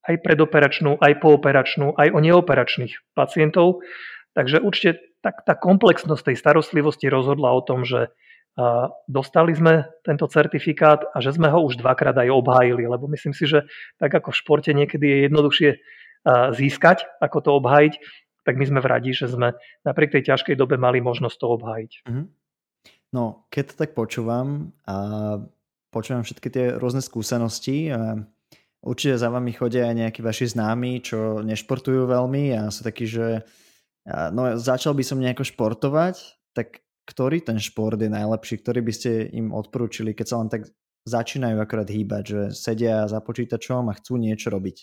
aj 0.09 0.15
predoperačnú, 0.25 0.97
aj 0.97 1.13
pooperačnú, 1.21 1.93
aj 1.93 2.09
o 2.09 2.19
neoperačných 2.19 3.13
pacientov. 3.13 3.85
Takže 4.33 4.63
určite 4.63 4.97
tak 5.21 5.45
tá 5.45 5.53
komplexnosť 5.53 6.33
tej 6.33 6.37
starostlivosti 6.41 7.05
rozhodla 7.05 7.53
o 7.53 7.61
tom, 7.61 7.85
že 7.85 8.09
Dostali 9.07 9.55
sme 9.55 9.87
tento 10.03 10.27
certifikát 10.27 11.07
a 11.15 11.23
že 11.23 11.31
sme 11.31 11.47
ho 11.47 11.63
už 11.63 11.79
dvakrát 11.79 12.19
aj 12.19 12.29
obhájili, 12.29 12.83
lebo 12.83 13.07
myslím 13.07 13.31
si, 13.31 13.47
že 13.47 13.63
tak 13.95 14.11
ako 14.11 14.35
v 14.35 14.39
športe 14.43 14.71
niekedy 14.75 15.05
je 15.07 15.17
jednoduchšie 15.31 15.69
získať, 16.53 17.07
ako 17.23 17.37
to 17.41 17.49
obhájiť, 17.57 17.93
tak 18.43 18.57
my 18.57 18.65
sme 18.67 18.79
v 18.83 18.89
radi, 18.89 19.11
že 19.13 19.31
sme 19.31 19.53
napriek 19.85 20.17
tej 20.17 20.33
ťažkej 20.33 20.59
dobe 20.59 20.75
mali 20.77 20.99
možnosť 21.01 21.37
to 21.37 21.47
obhájiť. 21.57 21.91
Mm-hmm. 22.05 22.25
No, 23.11 23.45
keď 23.51 23.63
to 23.71 23.75
tak 23.75 23.91
počúvam 23.95 24.75
a 24.87 24.95
počúvam 25.91 26.23
všetky 26.23 26.47
tie 26.51 26.65
rôzne 26.75 27.03
skúsenosti, 27.03 27.91
určite 28.81 29.15
za 29.19 29.29
vami 29.29 29.53
chodia 29.53 29.91
aj 29.91 29.95
nejakí 29.95 30.19
vaši 30.25 30.49
známi, 30.49 31.03
čo 31.05 31.45
nešportujú 31.45 32.07
veľmi 32.07 32.55
a 32.55 32.71
sú 32.73 32.81
takí, 32.81 33.05
že 33.05 33.45
no, 34.07 34.57
začal 34.57 34.97
by 34.97 35.03
som 35.05 35.21
nejako 35.21 35.45
športovať, 35.45 36.15
tak 36.57 36.81
ktorý 37.05 37.41
ten 37.41 37.57
šport 37.57 37.97
je 37.97 38.09
najlepší, 38.11 38.61
ktorý 38.61 38.81
by 38.85 38.93
ste 38.93 39.09
im 39.33 39.51
odporúčili, 39.51 40.13
keď 40.13 40.25
sa 40.27 40.39
len 40.41 40.49
tak 40.49 40.69
začínajú 41.09 41.57
akorát 41.57 41.89
hýbať, 41.89 42.23
že 42.23 42.41
sedia 42.53 43.09
za 43.09 43.19
počítačom 43.23 43.89
a 43.89 43.97
chcú 43.97 44.21
niečo 44.21 44.53
robiť? 44.53 44.77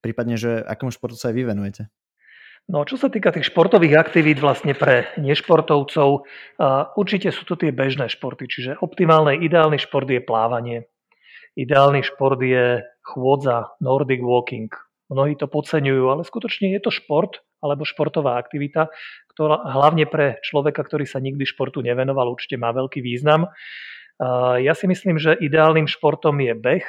Prípadne, 0.00 0.38
že 0.38 0.62
akomu 0.64 0.94
športu 0.94 1.18
sa 1.18 1.28
aj 1.28 1.36
vy 1.36 1.42
venujete? 1.44 1.82
No, 2.68 2.84
čo 2.84 3.00
sa 3.00 3.08
týka 3.08 3.32
tých 3.32 3.48
športových 3.48 3.96
aktivít 3.96 4.44
vlastne 4.44 4.76
pre 4.76 5.08
nešportovcov, 5.16 6.28
určite 7.00 7.32
sú 7.32 7.48
to 7.48 7.56
tie 7.56 7.72
bežné 7.72 8.12
športy, 8.12 8.44
čiže 8.44 8.76
optimálny, 8.84 9.40
ideálny 9.40 9.80
šport 9.80 10.04
je 10.04 10.20
plávanie. 10.20 10.84
Ideálny 11.56 12.04
šport 12.04 12.36
je 12.44 12.84
chôdza, 13.00 13.72
Nordic 13.80 14.20
walking. 14.20 14.68
Mnohí 15.08 15.40
to 15.40 15.48
podceňujú, 15.48 16.12
ale 16.12 16.28
skutočne 16.28 16.76
je 16.76 16.80
to 16.84 16.92
šport 16.92 17.40
alebo 17.64 17.88
športová 17.88 18.36
aktivita, 18.36 18.92
ktorá 19.38 19.62
hlavne 19.70 20.02
pre 20.10 20.42
človeka, 20.42 20.82
ktorý 20.82 21.06
sa 21.06 21.22
nikdy 21.22 21.46
športu 21.46 21.78
nevenoval, 21.78 22.34
určite 22.34 22.58
má 22.58 22.74
veľký 22.74 22.98
význam. 22.98 23.54
Ja 24.58 24.74
si 24.74 24.90
myslím, 24.90 25.22
že 25.22 25.38
ideálnym 25.38 25.86
športom 25.86 26.42
je 26.42 26.58
beh, 26.58 26.86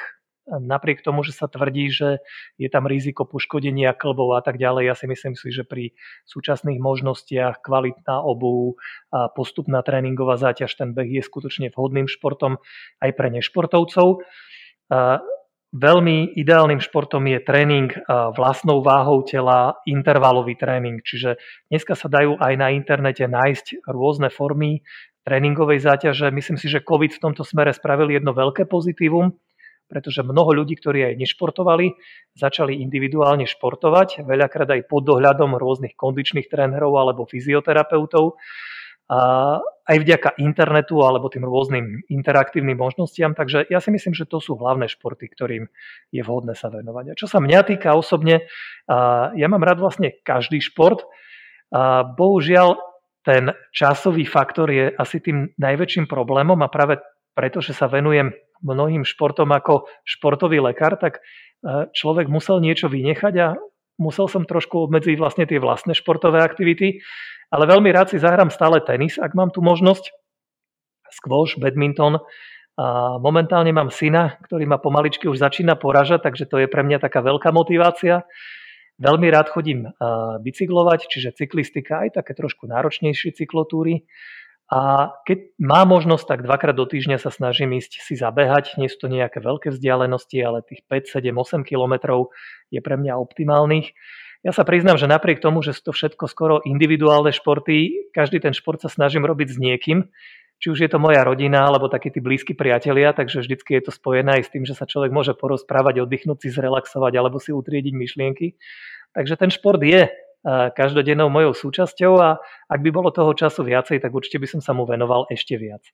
napriek 0.50 1.06
tomu, 1.06 1.22
že 1.22 1.30
sa 1.30 1.46
tvrdí, 1.46 1.94
že 1.94 2.18
je 2.58 2.66
tam 2.66 2.90
riziko 2.90 3.22
poškodenia 3.22 3.94
klbov 3.94 4.34
a 4.34 4.42
tak 4.42 4.58
ďalej, 4.58 4.82
ja 4.90 4.98
si 4.98 5.06
myslím 5.06 5.38
si, 5.38 5.54
že 5.54 5.62
pri 5.62 5.94
súčasných 6.26 6.82
možnostiach 6.82 7.62
kvalitná 7.62 8.18
obu 8.18 8.74
a 9.14 9.30
postupná 9.30 9.78
tréningová 9.86 10.34
záťaž, 10.42 10.74
ten 10.74 10.90
beh 10.90 11.06
je 11.06 11.22
skutočne 11.22 11.70
vhodným 11.70 12.10
športom 12.10 12.58
aj 12.98 13.10
pre 13.14 13.30
nešportovcov. 13.30 14.26
Veľmi 15.70 16.34
ideálnym 16.34 16.82
športom 16.82 17.30
je 17.30 17.38
tréning 17.46 17.94
vlastnou 18.34 18.82
váhou 18.82 19.22
tela, 19.22 19.78
intervalový 19.86 20.58
tréning. 20.58 20.98
Čiže 20.98 21.38
dneska 21.70 21.94
sa 21.94 22.10
dajú 22.10 22.34
aj 22.42 22.54
na 22.58 22.74
internete 22.74 23.22
nájsť 23.30 23.86
rôzne 23.86 24.34
formy 24.34 24.82
tréningovej 25.22 25.86
záťaže. 25.86 26.34
Myslím 26.34 26.58
si, 26.58 26.66
že 26.66 26.82
COVID 26.82 27.14
v 27.14 27.22
tomto 27.22 27.46
smere 27.46 27.70
spravil 27.70 28.10
jedno 28.10 28.34
veľké 28.34 28.66
pozitívum, 28.66 29.30
pretože 29.86 30.26
mnoho 30.26 30.58
ľudí, 30.58 30.74
ktorí 30.74 31.06
aj 31.06 31.22
nešportovali, 31.22 31.94
začali 32.34 32.82
individuálne 32.82 33.46
športovať, 33.46 34.26
veľakrát 34.26 34.74
aj 34.74 34.90
pod 34.90 35.06
dohľadom 35.06 35.54
rôznych 35.54 35.94
kondičných 35.94 36.50
trénerov 36.50 36.98
alebo 36.98 37.30
fyzioterapeutov 37.30 38.42
aj 39.10 39.96
vďaka 40.06 40.38
internetu 40.38 41.02
alebo 41.02 41.26
tým 41.26 41.42
rôznym 41.42 42.06
interaktívnym 42.06 42.78
možnostiam. 42.78 43.34
Takže 43.34 43.66
ja 43.66 43.82
si 43.82 43.90
myslím, 43.90 44.14
že 44.14 44.22
to 44.22 44.38
sú 44.38 44.54
hlavné 44.54 44.86
športy, 44.86 45.26
ktorým 45.26 45.66
je 46.14 46.22
vhodné 46.22 46.54
sa 46.54 46.70
venovať. 46.70 47.04
A 47.10 47.18
čo 47.18 47.26
sa 47.26 47.42
mňa 47.42 47.66
týka 47.66 47.90
osobne, 47.98 48.46
ja 49.34 49.46
mám 49.50 49.66
rád 49.66 49.82
vlastne 49.82 50.14
každý 50.22 50.62
šport. 50.62 51.10
Bohužiaľ, 52.14 52.78
ten 53.26 53.50
časový 53.74 54.30
faktor 54.30 54.70
je 54.70 54.94
asi 54.94 55.18
tým 55.18 55.58
najväčším 55.58 56.06
problémom 56.06 56.62
a 56.62 56.70
práve 56.70 57.02
preto, 57.34 57.58
že 57.58 57.74
sa 57.74 57.90
venujem 57.90 58.30
mnohým 58.62 59.02
športom 59.02 59.50
ako 59.50 59.90
športový 60.06 60.62
lekár, 60.62 60.94
tak 61.02 61.18
človek 61.92 62.30
musel 62.30 62.62
niečo 62.62 62.86
vynechať 62.86 63.34
a 63.42 63.58
musel 64.00 64.26
som 64.26 64.48
trošku 64.48 64.88
obmedziť 64.88 65.20
vlastne 65.20 65.44
tie 65.44 65.60
vlastné 65.60 65.92
športové 65.92 66.40
aktivity 66.40 67.04
ale 67.50 67.66
veľmi 67.66 67.90
rád 67.90 68.14
si 68.14 68.22
zahrám 68.22 68.48
stále 68.54 68.78
tenis, 68.78 69.18
ak 69.18 69.34
mám 69.34 69.50
tu 69.50 69.58
možnosť. 69.58 70.14
Squash, 71.10 71.58
badminton. 71.58 72.22
A 72.78 73.18
momentálne 73.18 73.74
mám 73.74 73.90
syna, 73.90 74.38
ktorý 74.46 74.64
ma 74.70 74.78
pomaličky 74.78 75.26
už 75.26 75.42
začína 75.42 75.74
poražať, 75.74 76.30
takže 76.30 76.46
to 76.46 76.62
je 76.62 76.70
pre 76.70 76.86
mňa 76.86 77.02
taká 77.02 77.20
veľká 77.20 77.50
motivácia. 77.50 78.22
Veľmi 79.02 79.26
rád 79.34 79.50
chodím 79.50 79.90
bicyklovať, 80.46 81.10
čiže 81.10 81.34
cyklistika, 81.34 82.06
aj 82.06 82.22
také 82.22 82.38
trošku 82.38 82.70
náročnejšie 82.70 83.34
cyklotúry. 83.34 84.06
A 84.70 85.10
keď 85.26 85.58
má 85.58 85.82
možnosť, 85.82 86.24
tak 86.30 86.46
dvakrát 86.46 86.78
do 86.78 86.86
týždňa 86.86 87.18
sa 87.18 87.34
snažím 87.34 87.74
ísť 87.74 88.06
si 88.06 88.14
zabehať. 88.14 88.78
Nie 88.78 88.86
sú 88.86 89.02
to 89.02 89.08
nejaké 89.10 89.42
veľké 89.42 89.74
vzdialenosti, 89.74 90.38
ale 90.38 90.62
tých 90.62 90.86
5, 90.86 91.10
7, 91.10 91.34
8 91.34 91.66
kilometrov 91.66 92.30
je 92.70 92.78
pre 92.78 92.94
mňa 92.94 93.18
optimálnych. 93.18 93.90
Ja 94.46 94.54
sa 94.54 94.62
priznám, 94.62 94.96
že 94.96 95.10
napriek 95.10 95.42
tomu, 95.42 95.60
že 95.60 95.74
sú 95.74 95.90
to 95.90 95.92
všetko 95.92 96.24
skoro 96.30 96.62
individuálne 96.62 97.34
športy, 97.34 98.08
každý 98.14 98.40
ten 98.40 98.54
šport 98.54 98.78
sa 98.80 98.88
snažím 98.88 99.26
robiť 99.26 99.48
s 99.52 99.58
niekým, 99.60 100.06
či 100.62 100.66
už 100.72 100.78
je 100.86 100.88
to 100.88 101.02
moja 101.02 101.26
rodina 101.26 101.66
alebo 101.66 101.92
takí 101.92 102.08
tí 102.08 102.24
blízki 102.24 102.56
priatelia, 102.56 103.12
takže 103.12 103.44
vždycky 103.44 103.76
je 103.76 103.90
to 103.90 103.92
spojené 103.92 104.40
aj 104.40 104.48
s 104.48 104.52
tým, 104.52 104.64
že 104.64 104.78
sa 104.78 104.88
človek 104.88 105.12
môže 105.12 105.36
porozprávať, 105.36 106.06
oddychnúť 106.06 106.46
si, 106.46 106.48
zrelaxovať 106.56 107.12
alebo 107.18 107.36
si 107.36 107.52
utriediť 107.52 107.92
myšlienky. 107.92 108.56
Takže 109.12 109.34
ten 109.34 109.50
šport 109.52 109.82
je 109.82 110.08
každodennou 110.46 111.28
mojou 111.28 111.52
súčasťou 111.52 112.12
a 112.20 112.40
ak 112.68 112.80
by 112.80 112.90
bolo 112.92 113.12
toho 113.12 113.36
času 113.36 113.60
viacej, 113.64 114.00
tak 114.00 114.12
určite 114.12 114.40
by 114.40 114.48
som 114.48 114.60
sa 114.64 114.72
mu 114.72 114.88
venoval 114.88 115.28
ešte 115.28 115.60
viac. 115.60 115.84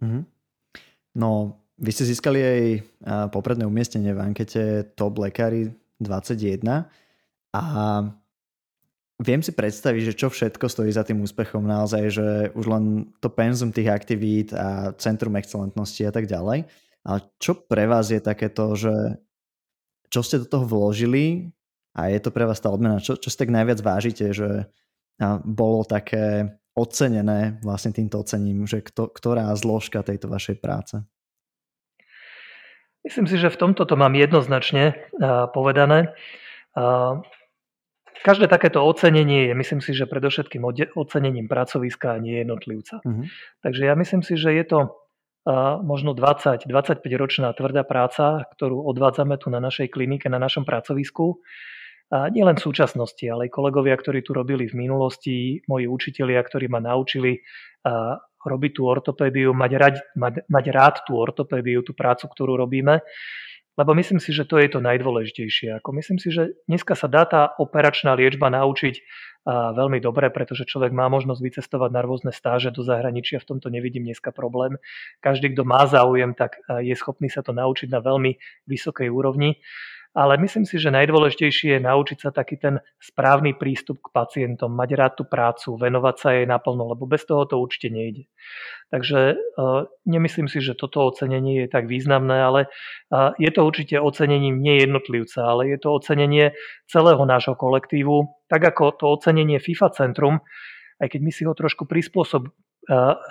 Mm-hmm. 0.00 0.22
No, 1.16 1.60
vy 1.76 1.90
ste 1.92 2.08
získali 2.08 2.40
aj 2.40 2.62
popredné 3.32 3.68
umiestnenie 3.68 4.16
v 4.16 4.20
ankete 4.24 4.92
Top 4.96 5.20
Lekári 5.20 5.72
21. 6.00 6.88
A 7.56 7.62
viem 9.16 9.40
si 9.40 9.52
predstaviť, 9.52 10.12
že 10.12 10.16
čo 10.16 10.28
všetko 10.28 10.68
stojí 10.68 10.92
za 10.92 11.04
tým 11.04 11.24
úspechom 11.24 11.64
naozaj, 11.64 12.04
že 12.12 12.28
už 12.52 12.64
len 12.68 12.84
to 13.20 13.32
penzum 13.32 13.72
tých 13.72 13.88
aktivít 13.92 14.52
a 14.52 14.92
centrum 15.00 15.36
excelentnosti 15.36 16.04
a 16.04 16.12
tak 16.12 16.28
ďalej. 16.28 16.68
Ale 17.04 17.18
čo 17.40 17.56
pre 17.56 17.88
vás 17.88 18.12
je 18.12 18.20
takéto, 18.20 18.76
že 18.76 19.20
čo 20.12 20.20
ste 20.20 20.44
do 20.44 20.46
toho 20.48 20.64
vložili 20.68 21.52
a 21.96 22.12
je 22.12 22.20
to 22.20 22.28
pre 22.28 22.44
vás 22.44 22.60
tá 22.60 22.68
odmena, 22.68 23.00
čo, 23.00 23.16
čo 23.16 23.32
si 23.32 23.40
tak 23.40 23.48
najviac 23.48 23.80
vážite, 23.80 24.36
že 24.36 24.68
bolo 25.48 25.80
také 25.88 26.60
ocenené 26.76 27.56
vlastne 27.64 27.96
týmto 27.96 28.20
ocením, 28.20 28.68
že 28.68 28.84
kto, 28.84 29.08
ktorá 29.08 29.48
zložka 29.56 30.04
tejto 30.04 30.28
vašej 30.28 30.60
práce? 30.60 31.00
Myslím 33.00 33.24
si, 33.24 33.40
že 33.40 33.48
v 33.48 33.56
tomto 33.56 33.88
to 33.88 33.96
mám 33.96 34.12
jednoznačne 34.12 34.92
povedané. 35.56 36.12
Každé 38.20 38.50
takéto 38.50 38.82
ocenenie 38.82 39.48
je, 39.48 39.54
myslím 39.56 39.80
si, 39.80 39.96
že 39.96 40.10
predovšetkým 40.10 40.66
ocenením 40.98 41.48
pracoviska 41.48 42.12
a 42.12 42.20
nie 42.20 42.42
jednotlivca. 42.42 42.98
Uh-huh. 43.00 43.24
Takže 43.62 43.86
ja 43.86 43.94
myslím 43.94 44.26
si, 44.26 44.34
že 44.34 44.52
je 44.52 44.64
to 44.66 44.78
možno 45.86 46.18
20-25 46.18 46.66
ročná 47.14 47.54
tvrdá 47.54 47.86
práca, 47.86 48.50
ktorú 48.58 48.82
odvádzame 48.90 49.38
tu 49.38 49.46
na 49.54 49.62
našej 49.62 49.94
klinike, 49.94 50.26
na 50.26 50.42
našom 50.42 50.66
pracovisku. 50.66 51.38
A 52.06 52.30
nie 52.30 52.46
len 52.46 52.54
v 52.54 52.62
súčasnosti, 52.62 53.26
ale 53.26 53.50
aj 53.50 53.56
kolegovia, 53.56 53.98
ktorí 53.98 54.22
tu 54.22 54.30
robili 54.30 54.70
v 54.70 54.78
minulosti, 54.78 55.58
moji 55.66 55.90
učitelia, 55.90 56.38
ktorí 56.38 56.70
ma 56.70 56.78
naučili 56.78 57.42
robiť 58.46 58.72
tú 58.78 58.82
ortopédiu, 58.86 59.50
mať 59.50 59.72
rád, 59.74 59.96
mať, 60.14 60.46
mať 60.46 60.64
rád 60.70 60.96
tú 61.02 61.18
ortopédiu, 61.18 61.82
tú 61.82 61.98
prácu, 61.98 62.30
ktorú 62.30 62.54
robíme. 62.62 63.02
Lebo 63.76 63.92
myslím 63.92 64.22
si, 64.22 64.32
že 64.32 64.48
to 64.48 64.56
je 64.56 64.70
to 64.72 64.80
najdôležitejšie. 64.80 65.82
Ako 65.82 65.92
myslím 65.98 66.16
si, 66.16 66.30
že 66.32 66.56
dneska 66.64 66.94
sa 66.94 67.10
dá 67.10 67.26
tá 67.26 67.52
operačná 67.58 68.14
liečba 68.14 68.48
naučiť 68.54 69.02
veľmi 69.46 69.98
dobre, 69.98 70.30
pretože 70.30 70.66
človek 70.66 70.96
má 70.96 71.10
možnosť 71.10 71.42
vycestovať 71.42 71.90
na 71.92 72.02
rôzne 72.06 72.30
stáže 72.32 72.70
do 72.70 72.86
zahraničia, 72.86 73.42
v 73.42 73.50
tomto 73.52 73.68
nevidím 73.70 74.08
dneska 74.08 74.30
problém. 74.30 74.78
Každý, 75.20 75.54
kto 75.54 75.62
má 75.62 75.86
záujem, 75.86 76.34
tak 76.34 76.62
je 76.82 76.94
schopný 76.96 77.28
sa 77.28 77.42
to 77.42 77.54
naučiť 77.54 77.90
na 77.90 77.98
veľmi 77.98 78.38
vysokej 78.66 79.10
úrovni 79.10 79.58
ale 80.16 80.40
myslím 80.40 80.64
si, 80.64 80.80
že 80.80 80.88
najdôležitejšie 80.88 81.76
je 81.76 81.80
naučiť 81.84 82.18
sa 82.24 82.32
taký 82.32 82.56
ten 82.56 82.80
správny 82.96 83.52
prístup 83.52 84.00
k 84.00 84.08
pacientom, 84.16 84.72
mať 84.72 84.90
rád 84.96 85.12
tú 85.20 85.24
prácu, 85.28 85.76
venovať 85.76 86.16
sa 86.16 86.28
jej 86.32 86.48
naplno, 86.48 86.96
lebo 86.96 87.04
bez 87.04 87.28
toho 87.28 87.44
to 87.44 87.60
určite 87.60 87.92
nejde. 87.92 88.24
Takže 88.88 89.36
uh, 89.36 89.84
nemyslím 90.08 90.48
si, 90.48 90.64
že 90.64 90.72
toto 90.72 91.04
ocenenie 91.04 91.66
je 91.66 91.68
tak 91.68 91.84
významné, 91.84 92.32
ale 92.32 92.60
uh, 93.12 93.36
je 93.36 93.52
to 93.52 93.60
určite 93.60 94.00
ocenením 94.00 94.64
nie 94.64 94.80
jednotlivca, 94.80 95.52
ale 95.52 95.68
je 95.68 95.76
to 95.76 96.00
ocenenie 96.00 96.56
celého 96.88 97.20
nášho 97.28 97.52
kolektívu, 97.52 98.48
tak 98.48 98.64
ako 98.64 98.96
to 98.96 99.04
ocenenie 99.12 99.60
FIFA 99.60 99.92
Centrum, 99.92 100.40
aj 100.96 101.12
keď 101.12 101.20
my 101.20 101.32
si 101.34 101.44
ho 101.44 101.52
trošku 101.52 101.84
prispôsob, 101.84 102.48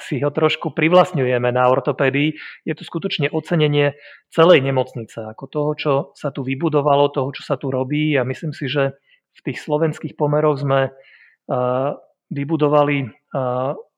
si 0.03 0.19
ho 0.19 0.29
trošku 0.31 0.75
privlastňujeme 0.75 1.47
na 1.55 1.63
ortopédii, 1.71 2.35
je 2.67 2.73
to 2.75 2.83
skutočne 2.83 3.31
ocenenie 3.31 3.95
celej 4.27 4.59
nemocnice, 4.59 5.31
ako 5.31 5.43
toho, 5.47 5.71
čo 5.79 5.93
sa 6.13 6.35
tu 6.35 6.43
vybudovalo, 6.43 7.07
toho, 7.15 7.31
čo 7.31 7.43
sa 7.47 7.55
tu 7.55 7.71
robí 7.71 8.19
a 8.19 8.27
myslím 8.27 8.51
si, 8.51 8.67
že 8.67 8.99
v 9.35 9.41
tých 9.47 9.63
slovenských 9.63 10.19
pomeroch 10.19 10.59
sme 10.59 10.91
vybudovali 12.31 12.97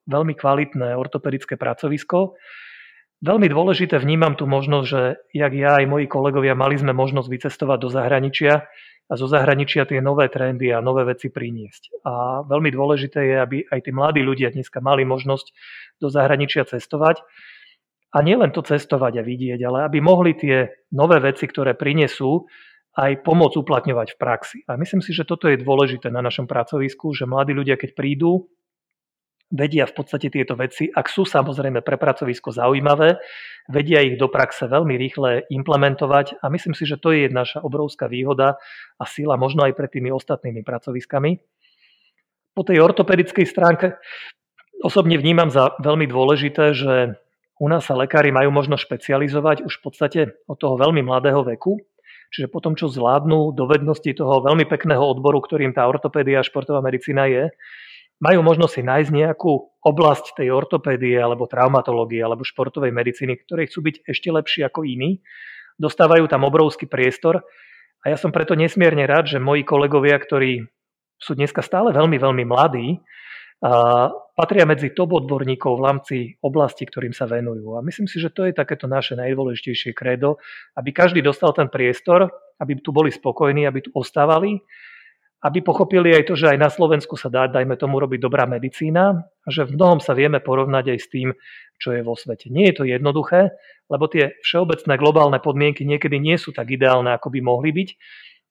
veľmi 0.08 0.34
kvalitné 0.38 0.94
ortopedické 0.94 1.58
pracovisko. 1.58 2.38
Veľmi 3.18 3.50
dôležité 3.50 3.98
vnímam 3.98 4.38
tú 4.38 4.46
možnosť, 4.46 4.88
že 4.88 5.02
jak 5.34 5.54
ja 5.58 5.82
aj 5.82 5.90
moji 5.90 6.06
kolegovia 6.06 6.54
mali 6.54 6.78
sme 6.78 6.94
možnosť 6.94 7.28
vycestovať 7.28 7.78
do 7.82 7.90
zahraničia, 7.90 8.70
a 9.08 9.14
zo 9.16 9.28
zahraničia 9.28 9.88
tie 9.88 10.04
nové 10.04 10.28
trendy 10.28 10.68
a 10.76 10.84
nové 10.84 11.08
veci 11.08 11.32
priniesť. 11.32 12.04
A 12.04 12.44
veľmi 12.44 12.70
dôležité 12.76 13.20
je, 13.24 13.36
aby 13.40 13.58
aj 13.64 13.88
tí 13.88 13.92
mladí 13.96 14.20
ľudia 14.20 14.52
dneska 14.52 14.84
mali 14.84 15.08
možnosť 15.08 15.48
do 16.04 16.12
zahraničia 16.12 16.68
cestovať. 16.68 17.24
A 18.12 18.18
nielen 18.24 18.52
to 18.52 18.64
cestovať 18.64 19.20
a 19.20 19.24
vidieť, 19.24 19.60
ale 19.64 19.88
aby 19.88 20.04
mohli 20.04 20.36
tie 20.36 20.68
nové 20.92 21.24
veci, 21.24 21.48
ktoré 21.48 21.76
prinesú, 21.76 22.48
aj 22.98 23.22
pomôcť 23.22 23.56
uplatňovať 23.62 24.08
v 24.16 24.20
praxi. 24.20 24.60
A 24.66 24.76
myslím 24.76 25.06
si, 25.06 25.14
že 25.14 25.24
toto 25.24 25.46
je 25.48 25.62
dôležité 25.62 26.10
na 26.10 26.20
našom 26.20 26.50
pracovisku, 26.50 27.14
že 27.14 27.30
mladí 27.30 27.54
ľudia, 27.54 27.78
keď 27.78 27.94
prídu, 27.94 28.50
vedia 29.48 29.88
v 29.88 29.96
podstate 29.96 30.28
tieto 30.28 30.60
veci, 30.60 30.92
ak 30.92 31.08
sú 31.08 31.24
samozrejme 31.24 31.80
pre 31.80 31.96
pracovisko 31.96 32.52
zaujímavé, 32.52 33.16
vedia 33.72 34.04
ich 34.04 34.20
do 34.20 34.28
praxe 34.28 34.68
veľmi 34.68 34.96
rýchle 35.00 35.48
implementovať 35.48 36.44
a 36.44 36.52
myslím 36.52 36.76
si, 36.76 36.84
že 36.84 37.00
to 37.00 37.16
je 37.16 37.32
naša 37.32 37.64
obrovská 37.64 38.12
výhoda 38.12 38.60
a 39.00 39.04
sila 39.08 39.40
možno 39.40 39.64
aj 39.64 39.74
pred 39.76 39.88
tými 39.88 40.12
ostatnými 40.12 40.68
pracoviskami. 40.68 41.40
Po 42.52 42.62
tej 42.68 42.84
ortopedickej 42.84 43.46
stránke 43.48 43.96
osobne 44.84 45.16
vnímam 45.16 45.48
za 45.48 45.80
veľmi 45.80 46.10
dôležité, 46.12 46.76
že 46.76 47.16
u 47.58 47.68
nás 47.72 47.88
sa 47.88 47.96
lekári 47.96 48.30
majú 48.30 48.52
možno 48.52 48.76
špecializovať 48.76 49.64
už 49.64 49.74
v 49.80 49.84
podstate 49.84 50.20
od 50.46 50.58
toho 50.60 50.76
veľmi 50.76 51.02
mladého 51.02 51.42
veku, 51.48 51.80
Čiže 52.28 52.52
po 52.52 52.60
tom, 52.60 52.76
čo 52.76 52.92
zvládnu 52.92 53.56
dovednosti 53.56 54.12
toho 54.12 54.44
veľmi 54.44 54.68
pekného 54.68 55.00
odboru, 55.00 55.40
ktorým 55.40 55.72
tá 55.72 55.88
ortopédia 55.88 56.44
a 56.44 56.48
športová 56.48 56.84
medicína 56.84 57.24
je, 57.32 57.48
majú 58.18 58.40
možnosť 58.42 58.74
si 58.74 58.82
nájsť 58.82 59.12
nejakú 59.14 59.52
oblasť 59.82 60.42
tej 60.42 60.50
ortopédie 60.50 61.16
alebo 61.18 61.46
traumatológie 61.46 62.20
alebo 62.20 62.42
športovej 62.42 62.90
medicíny, 62.90 63.38
ktorej 63.46 63.70
chcú 63.70 63.80
byť 63.88 63.96
ešte 64.10 64.30
lepší 64.34 64.62
ako 64.66 64.84
iní 64.84 65.22
dostávajú 65.78 66.26
tam 66.26 66.44
obrovský 66.44 66.90
priestor 66.90 67.46
a 68.02 68.06
ja 68.10 68.18
som 68.18 68.34
preto 68.34 68.58
nesmierne 68.58 69.06
rád, 69.06 69.30
že 69.30 69.38
moji 69.42 69.62
kolegovia, 69.66 70.18
ktorí 70.18 70.66
sú 71.18 71.34
dneska 71.34 71.66
stále 71.66 71.94
veľmi, 71.94 72.18
veľmi 72.18 72.44
mladí, 72.46 73.02
a 73.58 74.14
patria 74.38 74.70
medzi 74.70 74.94
top 74.94 75.18
odborníkov 75.18 75.82
v 75.82 75.86
rámci 75.90 76.18
oblasti, 76.46 76.86
ktorým 76.86 77.10
sa 77.10 77.26
venujú. 77.26 77.74
A 77.74 77.82
myslím 77.82 78.06
si, 78.06 78.22
že 78.22 78.30
to 78.30 78.46
je 78.46 78.54
takéto 78.54 78.86
naše 78.86 79.18
najdôležitejšie 79.18 79.98
kredo, 79.98 80.38
aby 80.78 80.94
každý 80.94 81.26
dostal 81.26 81.58
ten 81.58 81.66
priestor, 81.66 82.30
aby 82.62 82.78
tu 82.78 82.94
boli 82.94 83.10
spokojní, 83.10 83.66
aby 83.66 83.90
tu 83.90 83.90
ostávali, 83.98 84.62
aby 85.38 85.62
pochopili 85.62 86.18
aj 86.18 86.30
to, 86.30 86.34
že 86.34 86.50
aj 86.54 86.58
na 86.58 86.70
Slovensku 86.74 87.14
sa 87.14 87.30
dá, 87.30 87.46
dajme 87.46 87.78
tomu, 87.78 88.02
robiť 88.02 88.20
dobrá 88.22 88.50
medicína 88.50 89.22
a 89.22 89.48
že 89.54 89.70
v 89.70 89.78
mnohom 89.78 90.02
sa 90.02 90.18
vieme 90.18 90.42
porovnať 90.42 90.98
aj 90.98 91.00
s 91.00 91.08
tým, 91.14 91.30
čo 91.78 91.94
je 91.94 92.02
vo 92.02 92.18
svete. 92.18 92.50
Nie 92.50 92.74
je 92.74 92.82
to 92.82 92.84
jednoduché, 92.90 93.54
lebo 93.88 94.10
tie 94.10 94.34
všeobecné 94.42 94.94
globálne 94.98 95.38
podmienky 95.38 95.86
niekedy 95.86 96.18
nie 96.18 96.42
sú 96.42 96.50
tak 96.50 96.74
ideálne, 96.74 97.14
ako 97.14 97.30
by 97.30 97.40
mohli 97.46 97.70
byť, 97.70 97.90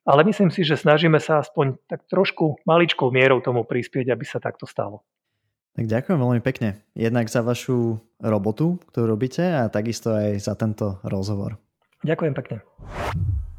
ale 0.07 0.23
myslím 0.23 0.55
si, 0.55 0.63
že 0.63 0.79
snažíme 0.79 1.19
sa 1.19 1.43
aspoň 1.43 1.83
tak 1.91 2.07
trošku 2.07 2.63
maličkou 2.63 3.11
mierou 3.11 3.43
tomu 3.43 3.67
prispieť, 3.67 4.15
aby 4.15 4.23
sa 4.23 4.39
takto 4.39 4.63
stalo. 4.63 5.03
Tak 5.75 5.91
ďakujem 5.91 6.17
veľmi 6.17 6.41
pekne. 6.41 6.81
Jednak 6.97 7.29
za 7.29 7.45
vašu 7.45 8.01
robotu, 8.23 8.81
ktorú 8.89 9.13
robíte 9.19 9.45
a 9.45 9.69
takisto 9.69 10.15
aj 10.15 10.41
za 10.41 10.55
tento 10.57 11.03
rozhovor. 11.05 11.61
Ďakujem 12.01 12.33
pekne. 12.33 12.57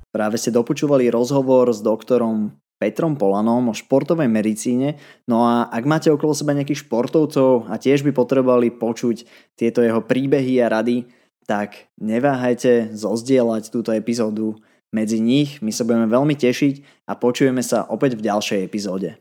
Práve 0.09 0.39
ste 0.41 0.49
dopočúvali 0.49 1.11
rozhovor 1.13 1.69
s 1.69 1.83
doktorom 1.83 2.57
Petrom 2.77 3.17
Polanom 3.17 3.69
o 3.69 3.73
športovej 3.73 4.29
medicíne. 4.29 5.01
No 5.25 5.45
a 5.45 5.65
ak 5.69 5.83
máte 5.89 6.09
okolo 6.13 6.37
seba 6.37 6.53
nejakých 6.53 6.85
športovcov 6.85 7.69
a 7.69 7.75
tiež 7.81 8.05
by 8.05 8.13
potrebovali 8.13 8.73
počuť 8.73 9.25
tieto 9.57 9.81
jeho 9.81 10.05
príbehy 10.05 10.61
a 10.61 10.69
rady, 10.69 11.09
tak 11.49 11.89
neváhajte 11.97 12.93
zozdieľať 12.93 13.73
túto 13.73 13.89
epizódu 13.95 14.59
medzi 14.93 15.17
nich. 15.17 15.59
My 15.63 15.73
sa 15.73 15.83
budeme 15.83 16.05
veľmi 16.05 16.37
tešiť 16.37 17.07
a 17.09 17.17
počujeme 17.17 17.65
sa 17.65 17.87
opäť 17.89 18.19
v 18.19 18.25
ďalšej 18.29 18.59
epizóde. 18.61 19.17